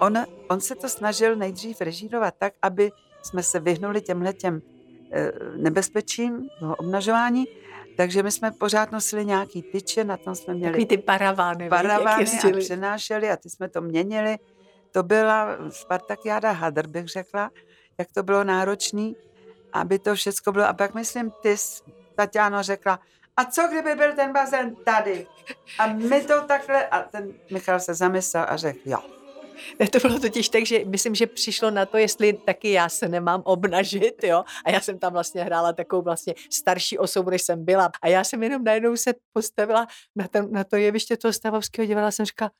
[0.00, 4.62] On, on se to snažil nejdřív režírovat tak, aby jsme se vyhnuli těmhle těm
[5.12, 7.44] eh, nebezpečím, obnažování,
[7.96, 12.24] takže my jsme pořád nosili nějaký tyče, na tom jsme měli Takový ty paravány, paravány
[12.24, 14.38] a přenášeli a ty jsme to měnili.
[14.90, 17.50] To byla Spartakiáda hadr, bych řekla,
[17.98, 19.16] jak to bylo náročný,
[19.72, 20.64] aby to všechno bylo.
[20.64, 21.56] A pak myslím, ty,
[22.14, 23.00] Tatiano, řekla,
[23.36, 25.26] a co kdyby byl ten bazén tady?
[25.78, 29.19] A my to takhle, a ten Michal se zamyslel a řekl, jo.
[29.90, 33.42] To bylo totiž tak, že myslím, že přišlo na to, jestli taky já se nemám
[33.44, 34.44] obnažit, jo.
[34.64, 37.90] A já jsem tam vlastně hrála takovou vlastně starší osobu, než jsem byla.
[38.02, 42.10] A já jsem jenom najednou se postavila na, ten, na to jeviště toho stavovského divadla
[42.10, 42.50] jsem říkala,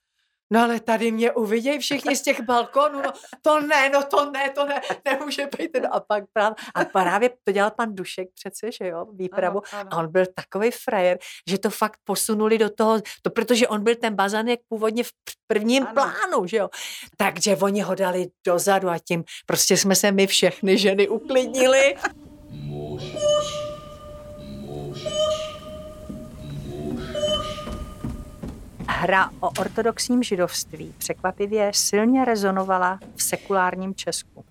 [0.52, 4.50] No ale tady mě uvidějí všichni z těch balkonů, no to ne, no to ne,
[4.50, 5.70] to ne, nemůže být.
[5.82, 9.62] No a pak právě, a právě to dělal pan Dušek přece, že jo, výpravu.
[9.72, 9.90] Ano, ano.
[9.92, 13.94] A on byl takový frajer, že to fakt posunuli do toho, to protože on byl
[13.94, 15.10] ten bazanek původně v
[15.46, 15.92] prvním Ano.
[15.94, 16.68] plánu, že jo.
[17.16, 21.94] Takže oni ho dali dozadu a tím prostě jsme se my všechny ženy uklidnili.
[29.02, 34.44] Hra o ortodoxním židovství překvapivě silně rezonovala v sekulárním Česku.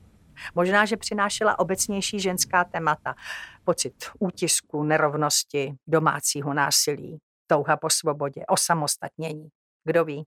[0.55, 3.15] Možná, že přinášela obecnější ženská témata.
[3.63, 9.49] Pocit útisku, nerovnosti, domácího násilí, touha po svobodě, osamostatnění.
[9.83, 10.23] Kdo ví?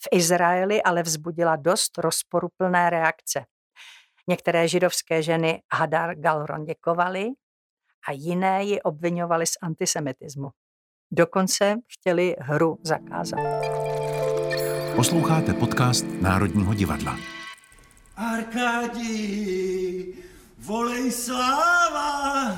[0.00, 3.44] V Izraeli ale vzbudila dost rozporuplné reakce.
[4.28, 7.28] Některé židovské ženy Hadar Galron děkovaly
[8.08, 10.50] a jiné ji obvinovaly z antisemitismu.
[11.12, 13.40] Dokonce chtěli hru zakázat.
[14.96, 17.16] Posloucháte podcast Národního divadla.
[18.16, 20.14] Arkádí,
[20.58, 22.56] volej sláva,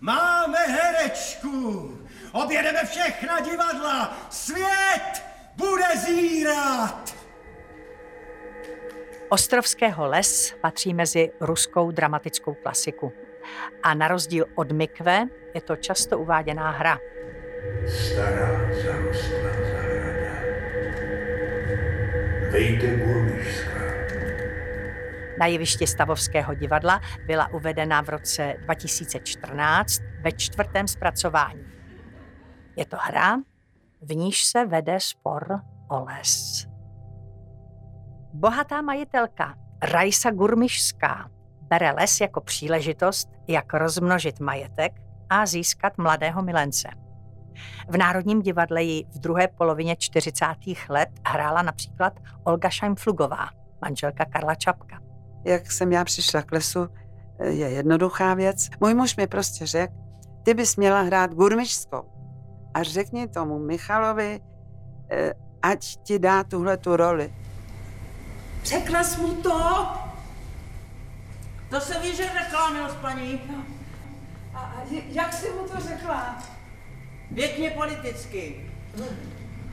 [0.00, 1.92] máme herečku,
[2.32, 5.24] objedeme všechna divadla, svět
[5.56, 7.14] bude zírat.
[9.28, 13.12] Ostrovského les patří mezi ruskou dramatickou klasiku.
[13.82, 16.98] A na rozdíl od Mikve je to často uváděná hra.
[17.86, 20.34] Stará zarostlá zahrada.
[22.50, 23.84] Vejde Burmišská.
[25.38, 31.64] Na jevišti Stavovského divadla byla uvedena v roce 2014 ve čtvrtém zpracování.
[32.76, 33.36] Je to hra,
[34.02, 36.66] v níž se vede spor o les.
[38.32, 44.92] Bohatá majitelka Rajsa Gurmišská bere les jako příležitost, jak rozmnožit majetek
[45.30, 47.03] a získat mladého milence.
[47.88, 50.44] V Národním divadle ji v druhé polovině 40.
[50.88, 52.12] let hrála například
[52.44, 53.48] Olga Šajmflugová,
[53.82, 55.00] manželka Karla Čapka.
[55.44, 56.88] Jak jsem já přišla k lesu,
[57.42, 58.68] je jednoduchá věc.
[58.80, 59.94] Můj muž mi prostě řekl,
[60.42, 62.04] ty bys měla hrát gurmišskou.
[62.74, 64.40] A řekni tomu Michalovi,
[65.10, 67.34] eh, ať ti dá tuhle tu roli.
[68.64, 69.86] Řekla jsi mu to?
[71.70, 73.40] To se ví, že řekla, milost paní.
[74.54, 76.42] A a jak jsi mu to řekla?
[77.34, 78.70] Pěkně politicky.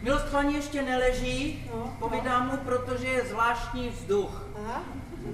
[0.01, 4.47] Milost paní ještě neleží, No, povídám mu, protože je zvláštní vzduch.
[4.55, 4.81] Aha.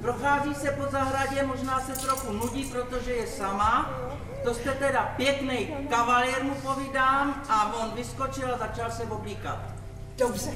[0.02, 4.00] Prochází se po zahradě, možná se trochu nudí, protože je sama.
[4.44, 9.60] To jste teda pěkný kavalér, mu povídám, a on vyskočil a začal se oblíkat.
[10.18, 10.52] Dobře.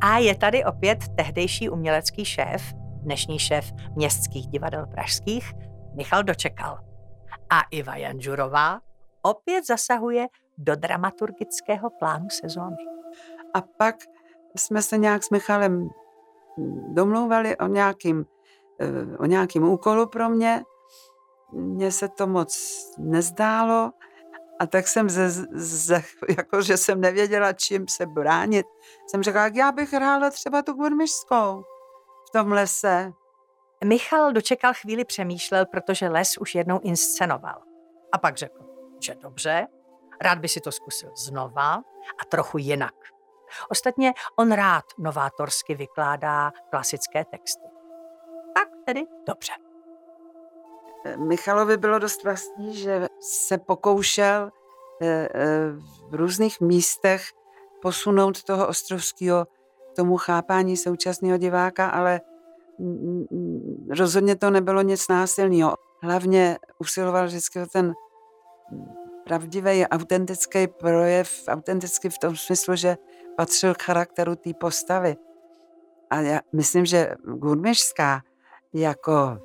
[0.00, 2.62] A je tady opět tehdejší umělecký šéf,
[3.02, 5.52] dnešní šéf městských divadel pražských,
[5.96, 6.78] Michal Dočekal.
[7.50, 8.80] A Iva Janžurová
[9.22, 12.76] opět zasahuje do dramaturgického plánu sezóny.
[13.54, 13.96] A pak
[14.56, 15.90] jsme se nějak s Michalem
[16.88, 18.26] domlouvali o nějakým,
[18.80, 20.62] eh, o nějakým úkolu pro mě.
[21.52, 22.54] Mně se to moc
[22.98, 23.92] nezdálo
[24.60, 26.02] a tak jsem, ze, ze,
[26.38, 28.66] jako že jsem nevěděla, čím se bránit,
[29.06, 31.64] jsem řekla, jak já bych hrála třeba tu gurmišskou
[32.28, 33.12] v tom lese.
[33.84, 37.62] Michal dočekal chvíli přemýšlel, protože les už jednou inscenoval.
[38.12, 38.71] A pak řekl,
[39.02, 39.66] že dobře,
[40.20, 41.74] rád by si to zkusil znova
[42.20, 42.94] a trochu jinak.
[43.68, 47.66] Ostatně on rád novátorsky vykládá klasické texty.
[48.54, 49.52] Tak tedy dobře.
[51.16, 54.50] Michalovi bylo dost vlastní, že se pokoušel
[55.02, 55.72] eh, eh,
[56.10, 57.24] v různých místech
[57.82, 59.46] posunout toho ostrovského
[59.96, 62.20] tomu chápání současného diváka, ale
[63.98, 65.74] rozhodně to nebylo nic násilného.
[66.02, 67.94] Hlavně usiloval vždycky o ten
[69.24, 72.96] pravdivý, autentický projev, autentický v tom smyslu, že
[73.36, 75.16] patřil k charakteru té postavy.
[76.10, 78.22] A já myslím, že Gurmišská
[78.72, 79.38] jako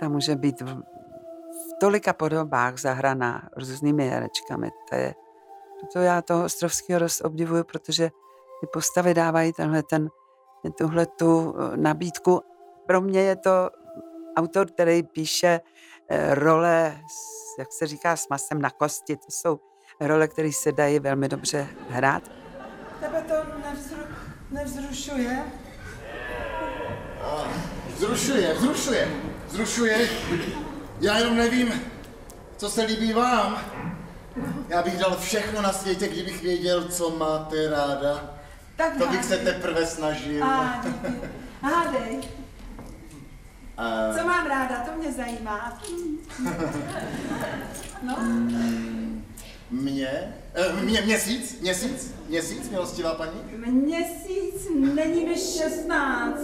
[0.00, 4.70] ta může být v, v tolika podobách zahraná různými herečkami.
[4.88, 5.14] To je,
[5.92, 8.10] to já toho Ostrovského dost obdivuju, protože
[8.60, 10.08] ty postavy dávají tenhle ten,
[10.78, 12.40] tuhle tu nabídku.
[12.86, 13.70] Pro mě je to
[14.36, 15.60] autor, který píše
[16.30, 19.16] role, s- jak se říká, s masem na kosti.
[19.16, 19.60] To jsou
[20.00, 22.22] role, které se dají velmi dobře hrát.
[23.00, 23.34] Tebe to
[23.70, 24.02] nevzru,
[24.50, 25.42] nevzrušuje?
[27.96, 29.08] Vzrušuje, vzrušuje,
[29.48, 30.08] vzrušuje.
[31.00, 31.72] Já jenom nevím,
[32.56, 33.58] co se líbí vám.
[34.68, 38.34] Já bych dal všechno na světě, kdybych věděl, co máte ráda.
[38.76, 40.44] Tak To bych se teprve snažil.
[40.44, 40.84] A.
[41.62, 42.20] Hádej,
[44.18, 45.78] Co mám ráda, to mě zajímá.
[48.02, 48.16] No,
[49.70, 50.34] mě?
[50.54, 51.60] Eh, Mě, měsíc?
[51.60, 52.14] Měsíc?
[52.28, 53.32] Měsíc, milostivá paní?
[53.70, 56.40] měsíc není mi 16.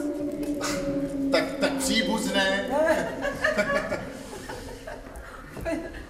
[1.33, 2.67] Tak, tak příbuzné.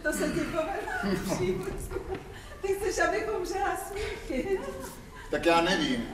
[0.02, 1.96] To se ti povedlo příbuzně.
[2.62, 4.60] Ty chceš, abych umřela smíchy.
[5.30, 6.04] Tak já nevím.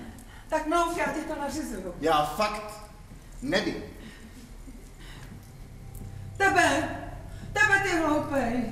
[0.49, 1.95] Tak mluv, já ti to nařizuju.
[2.01, 2.73] Já fakt
[3.43, 3.83] nevím.
[6.37, 6.89] Tebe,
[7.53, 8.65] tebe ty hloupej.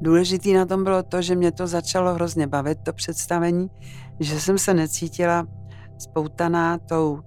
[0.00, 3.70] Důležitý na tom bylo to, že mě to začalo hrozně bavit, to představení,
[4.20, 5.46] že jsem se necítila
[5.98, 7.20] spoutaná tou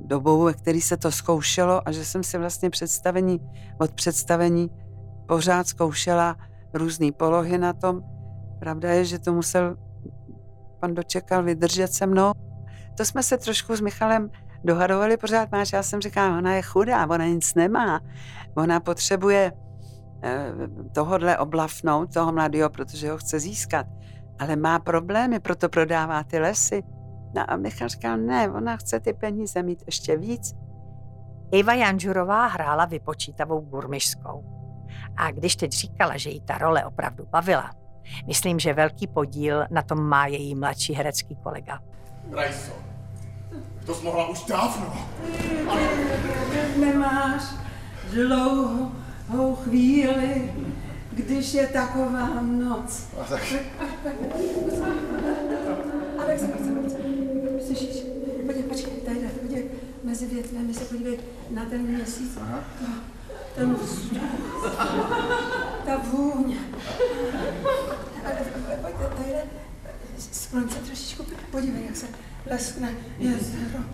[0.00, 3.40] dobou, ve který se to zkoušelo a že jsem si vlastně představení
[3.78, 4.70] od představení
[5.28, 6.36] pořád zkoušela
[6.74, 8.02] různé polohy na tom.
[8.58, 9.76] Pravda je, že to musel
[10.80, 12.32] pan dočekal vydržet se mnou.
[12.96, 14.30] To jsme se trošku s Michalem
[14.64, 15.72] dohadovali pořád máš.
[15.72, 18.00] Já jsem říkala, ona je chudá, ona nic nemá.
[18.54, 19.52] Ona potřebuje
[20.22, 20.52] eh,
[20.94, 23.86] tohodle oblafnout, toho mladého, protože ho chce získat.
[24.38, 26.82] Ale má problémy, proto prodává ty lesy.
[27.34, 30.54] No a Michal říkal, ne, ona chce ty peníze mít ještě víc.
[31.52, 34.44] Iva Janžurová hrála vypočítavou gurmišskou.
[35.16, 37.70] A když teď říkala, že jí ta role opravdu bavila,
[38.26, 41.80] myslím, že velký podíl na tom má její mladší herecký kolega.
[42.32, 42.72] Rajso,
[43.90, 45.08] to jsi mohla už dávno.
[45.68, 45.80] Ale...
[46.76, 47.42] Nemáš
[48.12, 50.52] dlouhou chvíli,
[51.12, 53.06] když je taková noc.
[53.20, 53.54] A tak...
[56.18, 56.42] Alex,
[57.66, 58.02] slyšíš?
[58.46, 59.70] Podívej, počkej, tady, podívej,
[60.04, 61.18] mezi větvemi se podívej
[61.50, 62.38] na ten měsíc.
[62.40, 62.60] Aha.
[63.54, 64.22] Ten vzduch,
[65.86, 66.56] ta vůně.
[68.22, 68.40] Tady,
[70.20, 72.06] se trošičku, podívej, jak se
[72.50, 73.84] leskne jezero.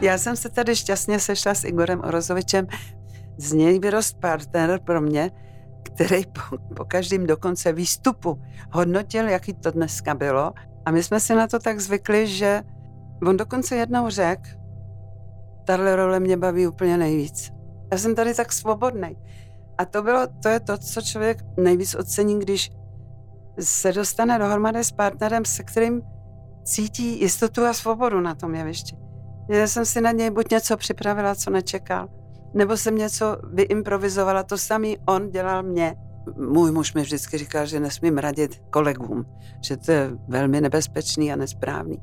[0.00, 2.66] Já jsem se tady šťastně sešla s Igorem Orozovičem.
[3.38, 5.30] Z něj vyrost partner pro mě,
[5.82, 8.42] který po, po každém dokonce výstupu
[8.72, 10.52] hodnotil, jaký to dneska bylo.
[10.84, 12.62] A my jsme si na to tak zvykli, že
[13.26, 14.48] on dokonce jednou řekl,
[15.64, 17.50] tahle role mě baví úplně nejvíc.
[17.92, 19.16] Já jsem tady tak svobodný.
[19.78, 22.70] A to, bylo, to je to, co člověk nejvíc ocení, když
[23.60, 26.02] se dostane dohromady s partnerem, se kterým
[26.64, 28.96] cítí jistotu a svobodu na tom jevišti.
[29.50, 32.08] Já jsem si na něj buď něco připravila, co nečekal,
[32.54, 35.96] nebo jsem něco vyimprovizovala, to samý on dělal mě.
[36.36, 39.24] Můj muž mi vždycky říkal, že nesmím radit kolegům,
[39.62, 41.98] že to je velmi nebezpečný a nesprávný.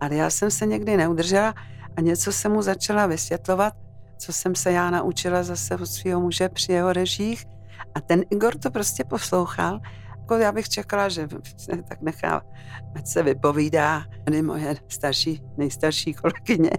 [0.00, 1.54] Ale já jsem se někdy neudržela
[1.96, 3.72] a něco jsem mu začala vysvětlovat,
[4.18, 7.44] co jsem se já naučila zase od svého muže při jeho režích.
[7.94, 9.80] A ten Igor to prostě poslouchal
[10.30, 11.28] jako já bych čekala, že
[11.88, 12.42] tak nechá,
[12.94, 16.70] ať se vypovídá, tady moje starší, nejstarší kolegyně,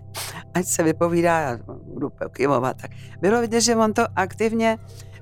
[0.53, 1.59] ať se vypovídá, já
[1.93, 2.81] budu pokyvovat.
[2.81, 2.91] Tak
[3.21, 4.77] bylo vidět, že on to aktivně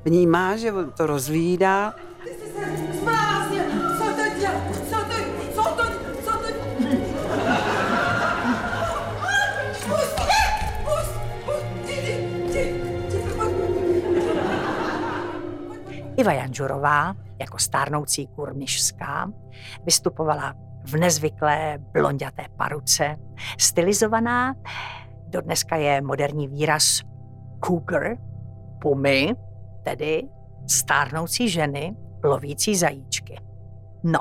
[0.06, 1.96] vnímá, že on to rozvídá.
[2.24, 3.79] Ty jsi se zbláznil,
[16.20, 19.32] Iva Janžurová jako stárnoucí kurmišská,
[19.86, 20.54] vystupovala
[20.84, 23.16] v nezvyklé blonděté paruce,
[23.60, 24.56] stylizovaná,
[25.28, 27.02] dodneska je moderní výraz
[27.66, 28.18] cougar,
[28.82, 29.36] pumy,
[29.84, 30.24] tedy
[30.68, 33.40] stárnoucí ženy lovící zajíčky.
[34.04, 34.20] No,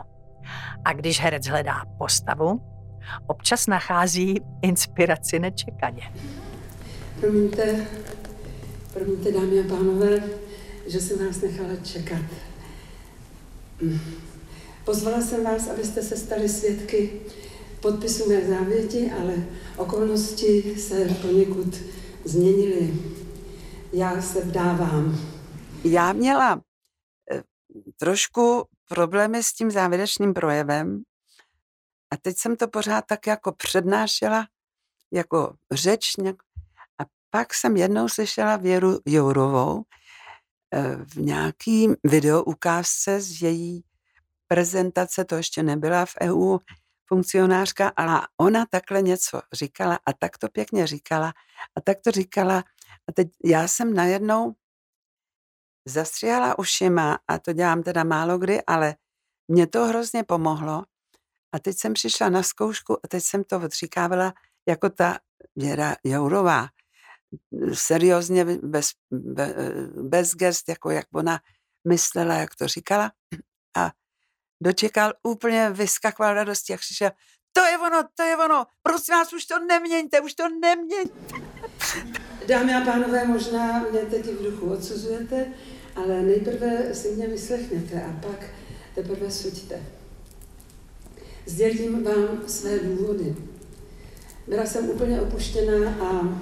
[0.84, 2.60] a když herec hledá postavu,
[3.26, 6.12] občas nachází inspiraci nečekaně.
[7.20, 7.86] Promiňte,
[8.92, 10.20] promiňte dámy a pánové,
[10.88, 12.22] že jsem vás nechala čekat.
[14.84, 17.20] Pozvala jsem vás, abyste se stali svědky
[17.80, 19.34] podpisu mé závěti, ale
[19.76, 21.76] okolnosti se poněkud
[22.24, 22.94] změnily.
[23.92, 25.18] Já se vdávám.
[25.84, 26.60] Já měla
[27.32, 27.42] eh,
[27.96, 31.02] trošku problémy s tím závěrečným projevem
[32.10, 34.46] a teď jsem to pořád tak jako přednášela
[35.12, 36.42] jako řečník
[36.98, 39.82] a pak jsem jednou slyšela Věru Jourovou,
[41.04, 43.84] v nějaký video ukázce z její
[44.48, 46.58] prezentace, to ještě nebyla v EU
[47.06, 51.32] funkcionářka, ale ona takhle něco říkala a tak to pěkně říkala
[51.76, 52.64] a tak to říkala.
[53.08, 54.54] A teď já jsem najednou
[55.88, 58.94] zastříhala ušima a to dělám teda málo kdy, ale
[59.48, 60.84] mě to hrozně pomohlo.
[61.52, 64.34] A teď jsem přišla na zkoušku a teď jsem to odříkávala
[64.68, 65.18] jako ta
[65.56, 66.68] Věra Jourová
[67.72, 68.90] seriózně, bez,
[70.02, 71.40] bez gest, jako jak ona
[71.88, 73.12] myslela, jak to říkala.
[73.76, 73.90] A
[74.62, 77.10] dočekal úplně, vyskakoval radosti, jak přišel,
[77.52, 81.14] to je ono, to je ono, prosím vás, už to neměňte, už to neměňte.
[82.48, 85.46] Dámy a pánové, možná mě teď v duchu odsuzujete,
[85.96, 88.46] ale nejprve si mě vyslechněte a pak
[88.94, 89.82] teprve suďte.
[91.46, 93.36] Sdělím vám své důvody.
[94.46, 96.40] Byla jsem úplně opuštěná a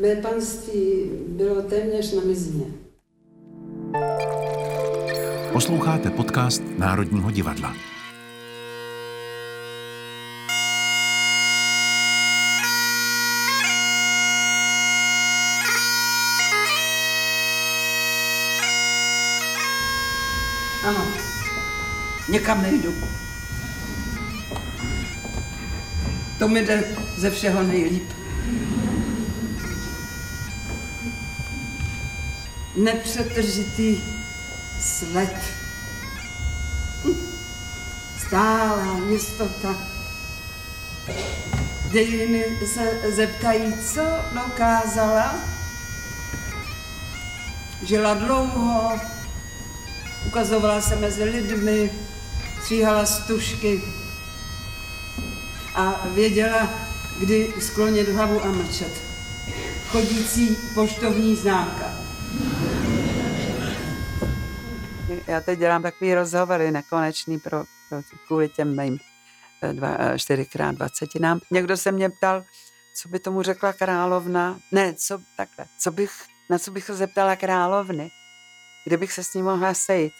[0.00, 2.64] Mé panství bylo téměř na mizině.
[5.52, 7.76] Posloucháte podcast Národního divadla.
[20.84, 21.06] Ano,
[22.28, 22.94] někam nejdu.
[26.38, 28.19] To mi jde ze všeho nejlíp.
[32.76, 34.00] Nepřetržitý
[34.80, 35.36] sled.
[38.26, 39.76] Stálá jistota.
[41.90, 42.44] Dějiny
[42.74, 44.02] se zeptají, co
[44.34, 45.34] dokázala.
[47.82, 49.00] Žila dlouho,
[50.26, 51.90] ukazovala se mezi lidmi,
[52.60, 53.82] stříhala stužky
[55.74, 56.68] a věděla,
[57.20, 58.92] kdy sklonit hlavu a mlčet.
[59.88, 62.09] Chodící poštovní známka.
[65.26, 68.98] Já teď dělám takový rozhovory nekonečný pro, pro kvůli těm mým
[69.62, 71.40] 4x20 nám.
[71.50, 72.44] Někdo se mě ptal,
[72.94, 76.10] co by tomu řekla královna, ne, co takhle, co bych,
[76.50, 78.10] na co bych se zeptala královny,
[78.86, 80.12] kdybych se s ní mohla sejít.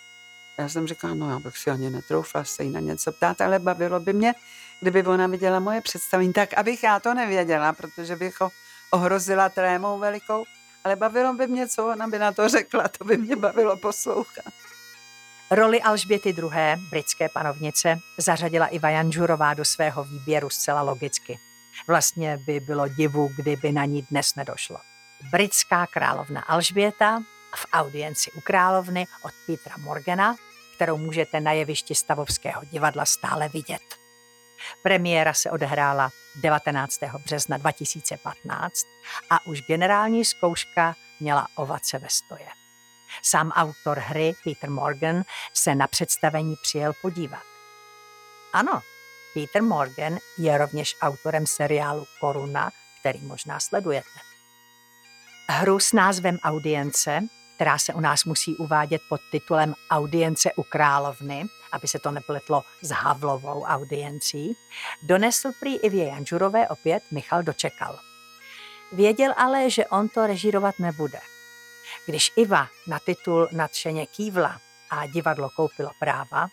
[0.58, 3.58] Já jsem říkala, no já bych si ani netroufla se jí na něco ptát, ale
[3.58, 4.34] bavilo by mě,
[4.80, 8.50] kdyby ona viděla moje představení, tak abych já to nevěděla, protože bych ho
[8.90, 10.44] ohrozila trémou velikou,
[10.84, 14.59] ale bavilo by mě, co ona by na to řekla, to by mě bavilo poslouchat.
[15.52, 16.50] Roli Alžběty II.,
[16.90, 21.38] britské panovnice, zařadila i Vajanžurová do svého výběru zcela logicky.
[21.86, 24.76] Vlastně by bylo divu, kdyby na ní dnes nedošlo.
[25.30, 27.22] Britská královna Alžběta
[27.56, 30.36] v audienci u královny od Petra Morgana,
[30.74, 33.82] kterou můžete na jevišti Stavovského divadla stále vidět.
[34.82, 36.10] Premiéra se odehrála
[36.42, 37.00] 19.
[37.24, 38.86] března 2015
[39.30, 42.59] a už generální zkouška měla ovace ve stoje.
[43.22, 45.22] Sám autor hry Peter Morgan
[45.54, 47.42] se na představení přijel podívat.
[48.52, 48.80] Ano,
[49.34, 54.20] Peter Morgan je rovněž autorem seriálu Koruna, který možná sledujete.
[55.48, 57.20] Hru s názvem Audience,
[57.54, 62.62] která se u nás musí uvádět pod titulem Audience u královny, aby se to nepletlo
[62.82, 64.56] s Havlovou audiencí,
[65.02, 67.98] donesl prý i v Janžurové opět Michal Dočekal.
[68.92, 71.18] Věděl ale, že on to režírovat nebude.
[72.10, 76.48] Když Iva na titul nadšeně kývla a divadlo koupilo práva,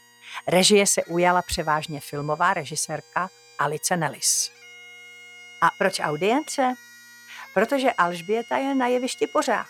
[0.48, 3.30] režie se ujala převážně filmová režisérka
[3.60, 4.52] Alice Nellis.
[5.62, 6.74] A proč audience?
[7.54, 9.66] Protože Alžběta je na jevišti pořád.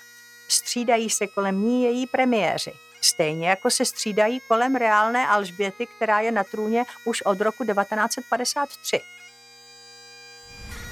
[0.48, 2.74] Střídají se kolem ní její premiéři.
[3.02, 9.02] Stejně jako se střídají kolem reálné Alžběty, která je na trůně už od roku 1953.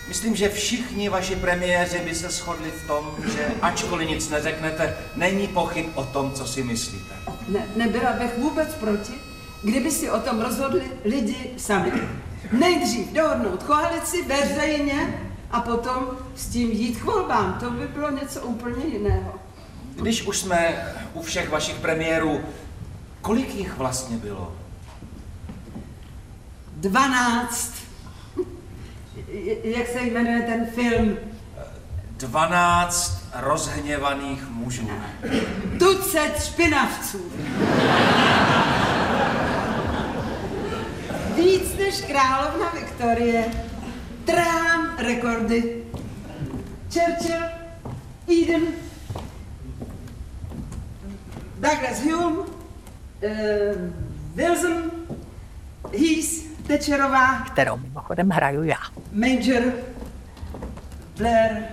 [0.07, 5.47] Myslím, že všichni vaši premiéři by se shodli v tom, že ačkoliv nic neřeknete, není
[5.47, 7.15] pochyb o tom, co si myslíte.
[7.47, 9.13] Ne, nebyla bych vůbec proti,
[9.63, 11.91] kdyby si o tom rozhodli lidi sami.
[12.51, 17.57] Nejdřív dohodnout koalici veřejně a potom s tím jít k volbám.
[17.59, 19.33] To by bylo něco úplně jiného.
[19.95, 22.41] Když už jsme u všech vašich premiérů,
[23.21, 24.55] kolik jich vlastně bylo?
[26.75, 27.84] Dvanáct.
[29.63, 31.17] Jak se jmenuje ten film?
[32.17, 34.89] Dvanáct rozhněvaných mužů.
[35.79, 37.31] Tucet špinavců.
[41.35, 43.45] Víc než královna Viktorie.
[44.25, 45.83] Trhám rekordy.
[46.93, 47.43] Churchill,
[48.27, 48.61] Eden,
[51.59, 52.47] Douglas Hume, uh,
[54.35, 54.91] Wilson,
[55.91, 58.77] Heath, Thatcherová, kterou mimochodem hraju já.
[59.11, 59.73] Major,
[61.17, 61.63] Blair,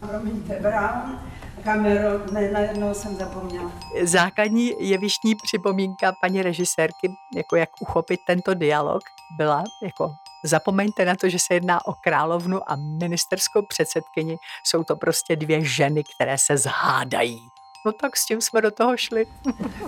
[0.00, 1.18] promiňte, Brown,
[1.64, 3.72] Cameron, ne, najednou jsem zapomněla.
[4.02, 9.02] Základní jevištní připomínka paní režisérky, jako jak uchopit tento dialog,
[9.36, 10.10] byla jako
[10.44, 14.36] Zapomeňte na to, že se jedná o královnu a ministerskou předsedkyni.
[14.64, 17.40] Jsou to prostě dvě ženy, které se zhádají.
[17.86, 19.26] No tak s tím jsme do toho šli.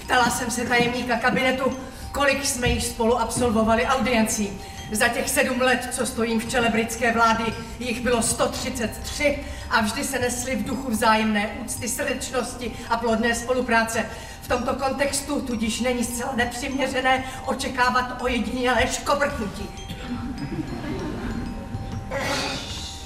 [0.05, 1.77] Ptala jsem se tajemníka kabinetu,
[2.13, 4.61] kolik jsme již spolu absolvovali audiencí.
[4.93, 7.45] Za těch sedm let, co stojím v čele britské vlády,
[7.79, 9.39] jich bylo 133
[9.71, 14.07] a vždy se nesli v duchu vzájemné úcty, srdečnosti a plodné spolupráce.
[14.43, 19.69] V tomto kontextu tudíž není zcela nepřiměřené očekávat ojedinělé škobrtnutí.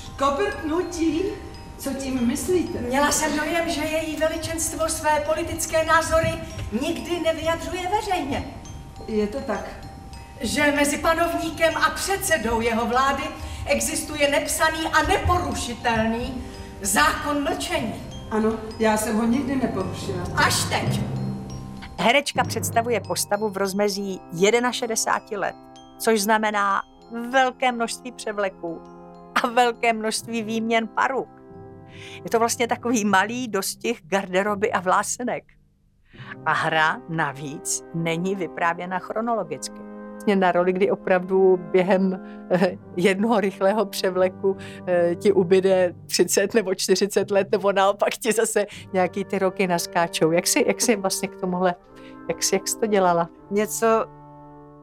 [0.04, 1.22] Škobrtnutí?
[1.78, 2.78] Co tím myslíte?
[2.78, 6.32] Měla jsem dojem, že její veličenstvo své politické názory
[6.82, 8.44] nikdy nevyjadřuje veřejně.
[9.08, 9.68] Je to tak.
[10.40, 13.22] Že mezi panovníkem a předsedou jeho vlády
[13.66, 16.44] existuje nepsaný a neporušitelný
[16.82, 17.94] zákon mlčení.
[18.30, 20.22] Ano, já jsem ho nikdy neporušila.
[20.36, 21.00] Až teď.
[21.98, 24.20] Herečka představuje postavu v rozmezí
[24.70, 25.54] 61 let,
[25.98, 26.82] což znamená
[27.30, 28.80] velké množství převleků
[29.42, 31.28] a velké množství výměn paruk.
[32.24, 35.55] Je to vlastně takový malý dostih garderoby a vlásenek.
[36.46, 39.86] A hra navíc není vyprávěna chronologicky.
[40.26, 44.56] vlastně na roli, kdy opravdu během eh, jednoho rychlého převleku
[44.86, 50.30] eh, ti ubyde 30 nebo 40 let, nebo naopak ti zase nějaký ty roky naskáčou.
[50.30, 51.74] Jak jsi, jak jsi vlastně k tomuhle,
[52.28, 53.28] jak jsi, jak jsi to dělala?
[53.50, 54.06] Něco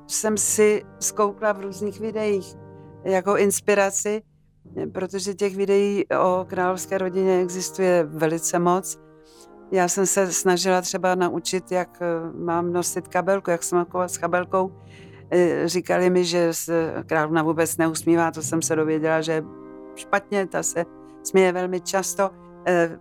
[0.08, 2.56] jsem si zkoukla v různých videích
[3.04, 4.22] jako inspiraci,
[4.94, 9.00] protože těch videí o královské rodině existuje velice moc.
[9.72, 12.06] Já jsem se snažila třeba naučit, jak eh,
[12.38, 14.72] mám nosit kabelku, jak smakovat s kabelkou.
[15.32, 19.44] Eh, říkali mi, že se královna vůbec neusmívá, to jsem se dověděla, že
[19.96, 20.86] špatně, ta se
[21.24, 22.30] směje velmi často.
[22.68, 23.00] Eh,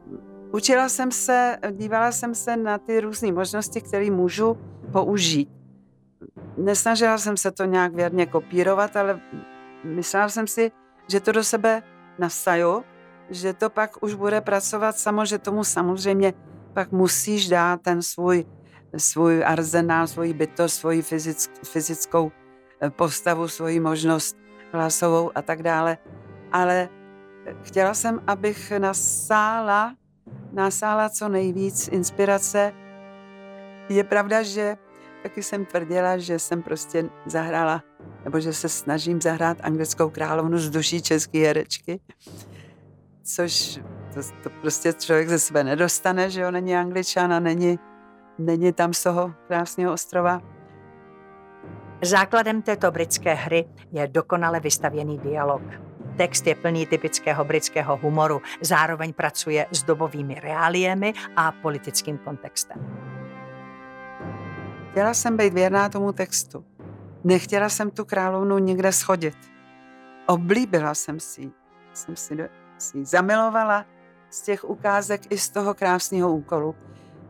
[0.52, 4.58] učila jsem se, dívala jsem se na ty různé možnosti, které můžu
[4.92, 5.48] použít.
[6.56, 9.20] Nesnažila jsem se to nějak věrně kopírovat, ale
[9.84, 10.70] myslela jsem si,
[11.08, 11.82] že to do sebe
[12.18, 12.84] nasaju,
[13.32, 16.32] že to pak už bude pracovat samo, že tomu samozřejmě
[16.74, 18.44] pak musíš dát ten svůj,
[18.96, 22.32] svůj arzenál, svoji bytost, svoji fyzick, fyzickou
[22.80, 24.36] eh, postavu, svoji možnost
[24.72, 25.98] hlasovou a tak dále.
[26.52, 26.88] Ale
[27.62, 29.94] chtěla jsem, abych nasála,
[30.52, 32.72] nasála co nejvíc inspirace.
[33.88, 34.76] Je pravda, že
[35.22, 37.82] taky jsem tvrdila, že jsem prostě zahrála,
[38.24, 42.00] nebo že se snažím zahrát anglickou královnu z duší české herečky,
[43.22, 43.80] což
[44.14, 47.78] to, to prostě člověk ze sebe nedostane, že jo, není angličan a není,
[48.38, 50.40] není tam z toho krásného ostrova.
[52.02, 55.62] Základem této britské hry je dokonale vystavěný dialog.
[56.16, 62.76] Text je plný typického britského humoru, zároveň pracuje s dobovými reáliemi a politickým kontextem.
[64.90, 66.64] Chtěla jsem být věrná tomu textu.
[67.24, 69.36] Nechtěla jsem tu královnu nikde schodit.
[70.26, 71.52] Oblíbila jsem si
[71.92, 72.44] Jsem si, do,
[72.82, 73.86] si zamilovala
[74.30, 76.74] z těch ukázek i z toho krásného úkolu.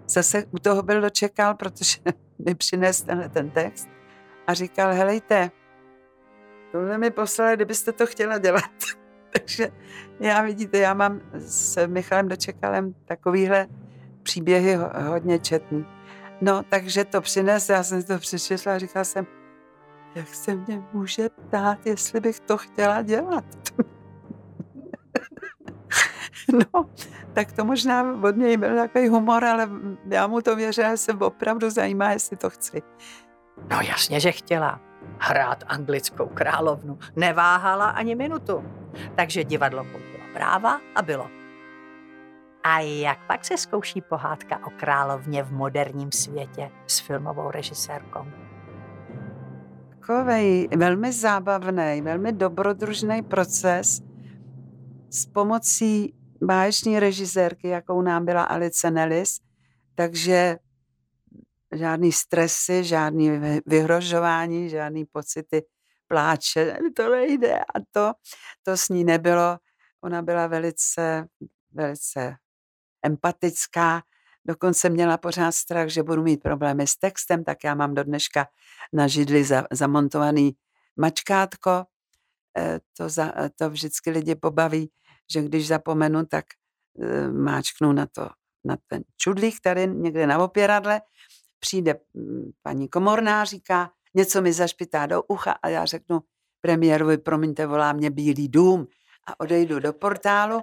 [0.09, 2.01] Zase u toho byl dočekal, protože
[2.47, 3.89] mi přinesl tenhle ten text
[4.47, 5.51] a říkal, helejte,
[6.73, 8.71] tohle mi poslali, kdybyste to chtěla dělat.
[9.33, 9.69] Takže
[10.21, 13.67] já vidíte, já mám s Michalem Dočekalem takovýhle
[14.23, 15.87] příběhy hodně četný.
[16.41, 19.27] No, takže to přines, já jsem to přečetla a říkala jsem,
[20.15, 23.45] jak se mě může ptát, jestli bych to chtěla dělat.
[26.75, 26.87] no,
[27.33, 29.69] tak to možná od něj byl takový humor, ale
[30.09, 32.83] já mu to věřila, že se opravdu zajímá, jestli to chci.
[33.71, 34.81] No jasně, že chtěla
[35.19, 36.99] hrát anglickou královnu.
[37.17, 38.65] Neváhala ani minutu.
[39.17, 41.31] Takže divadlo koupila práva a bylo.
[42.65, 48.27] A jak pak se zkouší pohádka o královně v moderním světě s filmovou režisérkou?
[49.89, 54.03] Takový velmi zábavný, velmi dobrodružný proces
[55.11, 59.41] s pomocí báječní režisérky, jakou nám byla Alice Nellis,
[59.95, 60.57] takže
[61.75, 63.31] žádný stresy, žádný
[63.67, 65.63] vyhrožování, žádný pocity
[66.09, 68.13] pláče, to nejde a to,
[68.63, 69.59] to s ní nebylo.
[70.05, 71.27] Ona byla velice,
[71.73, 72.37] velice
[73.03, 74.03] empatická,
[74.45, 78.47] dokonce měla pořád strach, že budu mít problémy s textem, tak já mám do dneška
[78.93, 80.57] na židli za, zamontovaný
[80.97, 81.85] mačkátko.
[82.59, 84.91] E, to, za, to vždycky lidi pobaví,
[85.33, 86.45] že když zapomenu, tak
[87.01, 88.29] e, máčknu na to,
[88.65, 91.01] na ten čudlík tady někde na opěradle,
[91.61, 96.21] přijde mm, paní komorná, říká, něco mi zašpitá do ucha a já řeknu
[96.61, 98.87] premiérovi, promiňte, volá mě Bílý dům
[99.27, 100.63] a odejdu do portálu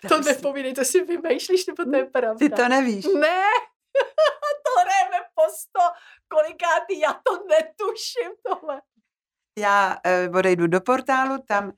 [0.08, 2.38] to nepovídej, to si vymýšlíš, nebo to je pravda.
[2.38, 3.04] Ty to nevíš.
[3.04, 3.42] Ne,
[4.64, 5.80] to hrajeme po sto,
[6.28, 8.82] kolikátý, já to netuším tohle.
[9.58, 9.96] Já
[10.28, 11.72] uh, odejdu do portálu, tam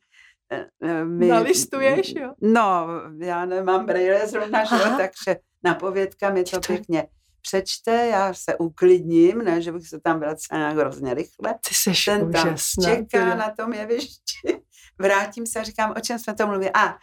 [1.05, 2.33] my, Nalistuješ, jo?
[2.41, 2.87] No,
[3.19, 7.07] já nemám brejle zrovna, že, takže napovědka mi to pěkně
[7.43, 11.55] přečte, já se uklidním, ne, že bych se tam vracela nějak hrozně rychle.
[11.69, 14.61] Ty jsi Ten tam čeká na tom jevišti.
[14.99, 16.71] Vrátím se a říkám, o čem jsme to mluvili.
[16.75, 16.99] A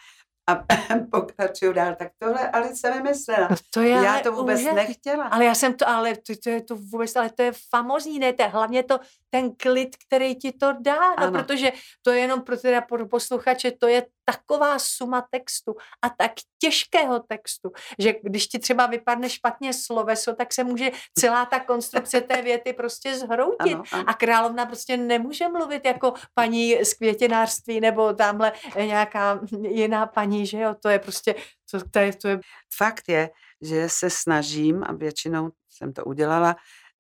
[0.52, 0.66] a
[1.12, 1.96] pokračuju dál.
[1.96, 3.48] Tak tohle Alice vymyslela.
[3.50, 4.76] No to je já to vůbec úžas.
[4.76, 5.24] nechtěla.
[5.24, 8.34] Ale já jsem to, ale to, to je to vůbec, ale to je famozní, ne,
[8.34, 9.00] to je hlavně to,
[9.30, 11.72] ten klid, který ti to dá, no, protože
[12.02, 17.72] to je jenom pro teda posluchače, to je taková suma textu a tak těžkého textu,
[18.00, 22.74] že když ti třeba vypadne špatně sloveso, tak se může celá ta konstrukce té věty
[22.74, 23.74] prostě zhroutit.
[23.74, 24.04] Ano, ano.
[24.08, 30.60] A královna prostě nemůže mluvit jako paní z květinářství nebo tamhle nějaká jiná paní, že
[30.60, 31.36] jo, to je prostě,
[31.72, 32.40] to, to, je, to je...
[32.78, 33.30] Fakt je,
[33.62, 36.56] že se snažím, a většinou jsem to udělala,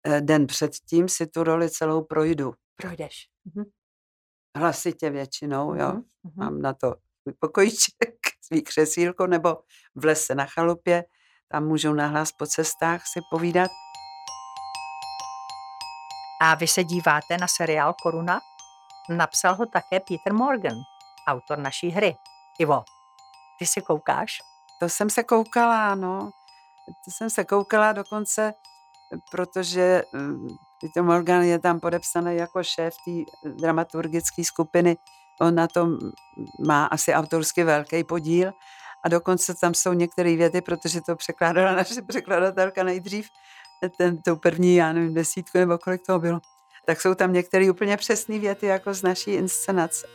[0.07, 2.53] eh, den předtím si tu roli celou projdu.
[2.75, 3.27] Projdeš.
[3.45, 3.65] Mhm.
[4.57, 5.93] Hlasitě většinou, jo.
[6.23, 6.33] Mhm.
[6.35, 9.57] Mám na to svůj pokojíček, svý křesílko, nebo
[9.95, 11.03] v lese na chalupě.
[11.47, 13.71] Tam můžou nahlas po cestách si povídat.
[16.41, 18.39] A vy se díváte na seriál Koruna?
[19.09, 20.77] Napsal ho také Peter Morgan,
[21.27, 22.15] autor naší hry.
[22.59, 22.83] Ivo,
[23.61, 24.37] ty se koukáš?
[24.79, 26.31] To jsem se koukala, no.
[27.05, 28.53] To jsem se koukala dokonce,
[29.31, 30.47] protože mm,
[30.81, 33.11] Peter Morgan je tam podepsaný jako šéf té
[33.49, 34.97] dramaturgické skupiny.
[35.41, 35.97] On na tom
[36.67, 38.51] má asi autorsky velký podíl
[39.05, 43.27] a dokonce tam jsou některé věty, protože to překládala naše překladatelka nejdřív,
[43.97, 46.39] ten, tou první, já nevím, desítku nebo kolik toho bylo,
[46.85, 50.07] tak jsou tam některé úplně přesné věty jako z naší inscenace.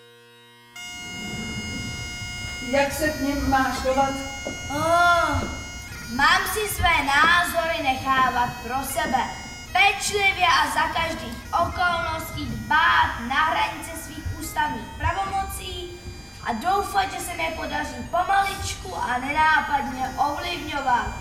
[2.70, 4.14] Jak se k ním máš chovat?
[4.70, 5.42] Oh,
[6.16, 9.18] mám si své názory nechávat pro sebe.
[9.72, 15.90] Pečlivě a za každých okolností dbát na hranice svých ústavních pravomocí
[16.44, 21.14] a doufat, že se mi podaří pomaličku a nenápadně ovlivňovat.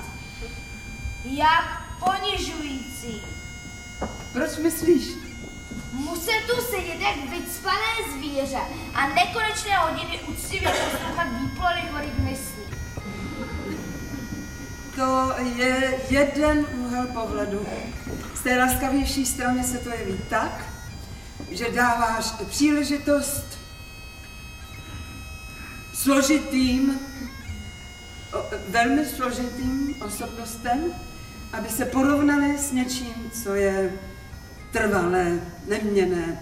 [1.26, 3.22] Jak ponižující.
[4.34, 5.25] Proč myslíš?
[5.96, 8.60] Muset tu sedět jak vycpané zvíře
[8.94, 12.64] a nekonečné hodiny úctivě poslouchat výplody chorých myslí.
[14.96, 17.66] To je jeden úhel pohledu.
[18.36, 20.66] Z té laskavější strany se to jeví tak,
[21.52, 23.60] že dáváš příležitost
[25.94, 27.00] složitým,
[28.70, 30.94] velmi složitým osobnostem,
[31.54, 34.00] aby se porovnali s něčím, co je
[34.72, 36.40] trvalé, neměné,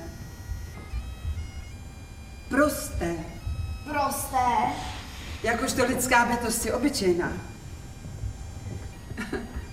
[2.50, 3.16] prosté.
[3.90, 4.48] Prosté?
[5.44, 7.32] Jakožto lidská bytost je obyčejná.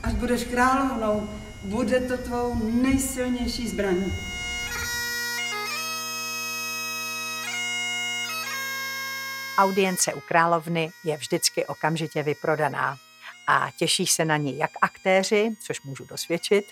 [0.02, 1.28] Až budeš královnou,
[1.64, 4.12] bude to tvou nejsilnější zbraní.
[9.58, 12.96] Audience u královny je vždycky okamžitě vyprodaná
[13.48, 16.64] a těší se na ní jak aktéři, což můžu dosvědčit,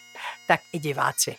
[0.49, 1.37] tak i diváci.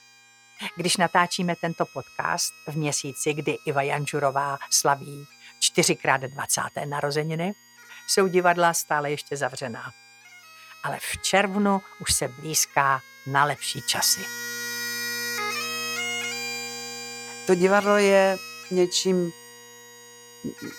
[0.76, 5.28] Když natáčíme tento podcast v měsíci, kdy Iva Janžurová slaví
[5.62, 6.89] 4x20.
[6.89, 7.53] narozeniny,
[8.07, 9.91] jsou divadla stále ještě zavřená.
[10.84, 14.22] Ale v červnu už se blízká na lepší časy.
[17.47, 18.38] To divadlo je
[18.72, 19.32] něčím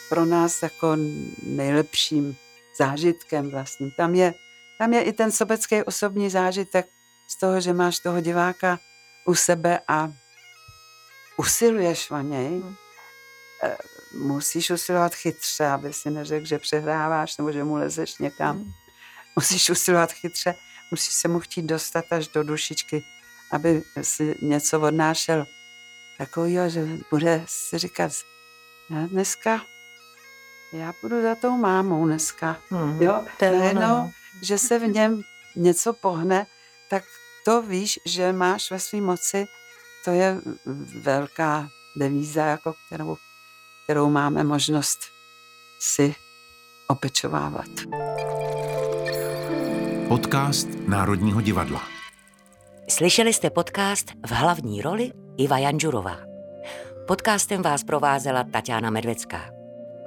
[0.09, 0.97] pro nás jako
[1.43, 2.37] nejlepším
[2.79, 3.91] zážitkem vlastně.
[3.97, 4.35] Tam je,
[4.79, 6.87] tam je i ten sobecký osobní zážitek
[7.29, 8.79] z toho, že máš toho diváka
[9.25, 10.13] u sebe a
[11.37, 12.61] usiluješ o něj.
[12.61, 12.77] Hmm.
[14.15, 18.57] Musíš usilovat chytře, aby si neřekl, že přehráváš nebo že mu lezeš někam.
[18.57, 18.71] Hmm.
[19.37, 20.55] Musíš usilovat chytře,
[20.91, 23.05] musíš se mu chtít dostat až do dušičky,
[23.53, 25.47] aby si něco odnášel
[26.19, 28.13] takového, že bude si říkat,
[28.91, 29.63] já dneska,
[30.73, 32.57] já budu za tou mámou dneska.
[32.71, 33.03] Hmm.
[33.03, 34.11] Jo, najednou, no.
[34.43, 35.23] že se v něm
[35.57, 36.47] něco pohne,
[36.91, 37.05] tak
[37.45, 39.45] to víš, že máš ve své moci,
[40.05, 40.41] to je
[41.03, 43.17] velká devíza, jako kterou,
[43.85, 44.99] kterou máme možnost
[45.79, 46.15] si
[46.89, 47.69] opečovávat.
[50.09, 51.83] Podcast Národního divadla.
[52.89, 56.17] Slyšeli jste podcast v hlavní roli Iva Janžurová.
[57.07, 59.51] Podcastem vás provázela Tatiana Medvecká.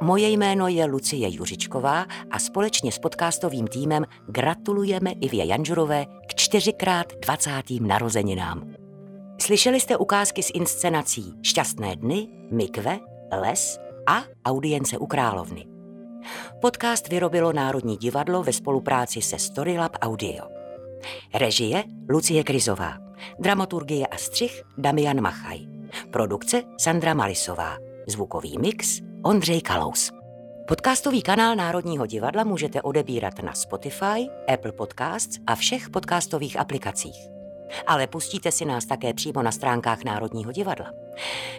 [0.01, 6.05] Moje jméno je Lucie Juřičková a společně s podcastovým týmem gratulujeme Ivě Janžurové
[6.35, 7.51] čtyřikrát 20.
[7.81, 8.73] narozeninám.
[9.41, 12.99] Slyšeli jste ukázky z inscenací Šťastné dny, Mikve,
[13.41, 15.65] Les a Audience u královny.
[16.61, 20.45] Podcast vyrobilo Národní divadlo ve spolupráci se Storylab Audio.
[21.33, 22.97] Režie Lucie Krizová.
[23.39, 25.59] Dramaturgie a střih Damian Machaj.
[26.11, 27.77] Produkce Sandra Malisová.
[28.07, 30.22] Zvukový mix Ondřej Kalous.
[30.67, 37.27] Podcastový kanál Národního divadla můžete odebírat na Spotify, Apple Podcasts a všech podcastových aplikacích.
[37.87, 40.91] Ale pustíte si nás také přímo na stránkách Národního divadla.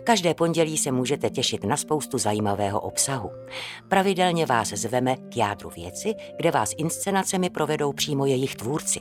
[0.05, 3.31] Každé pondělí se můžete těšit na spoustu zajímavého obsahu.
[3.89, 9.01] Pravidelně vás zveme k jádru věci, kde vás inscenacemi provedou přímo jejich tvůrci.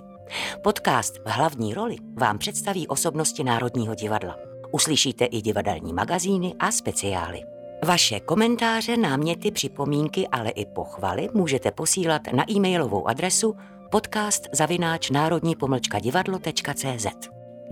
[0.64, 4.36] Podcast v hlavní roli vám představí osobnosti Národního divadla.
[4.72, 7.53] Uslyšíte i divadelní magazíny a speciály.
[7.84, 13.56] Vaše komentáře, náměty, připomínky, ale i pochvaly můžete posílat na e-mailovou adresu
[13.92, 17.08] podcast zavináč národní pomlčka divadlo.cz.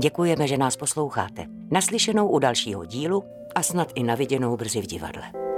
[0.02, 1.46] Děkujeme, že nás posloucháte.
[1.72, 3.24] Naslyšenou u dalšího dílu
[3.56, 5.51] a snad i naviděnou brzy v divadle.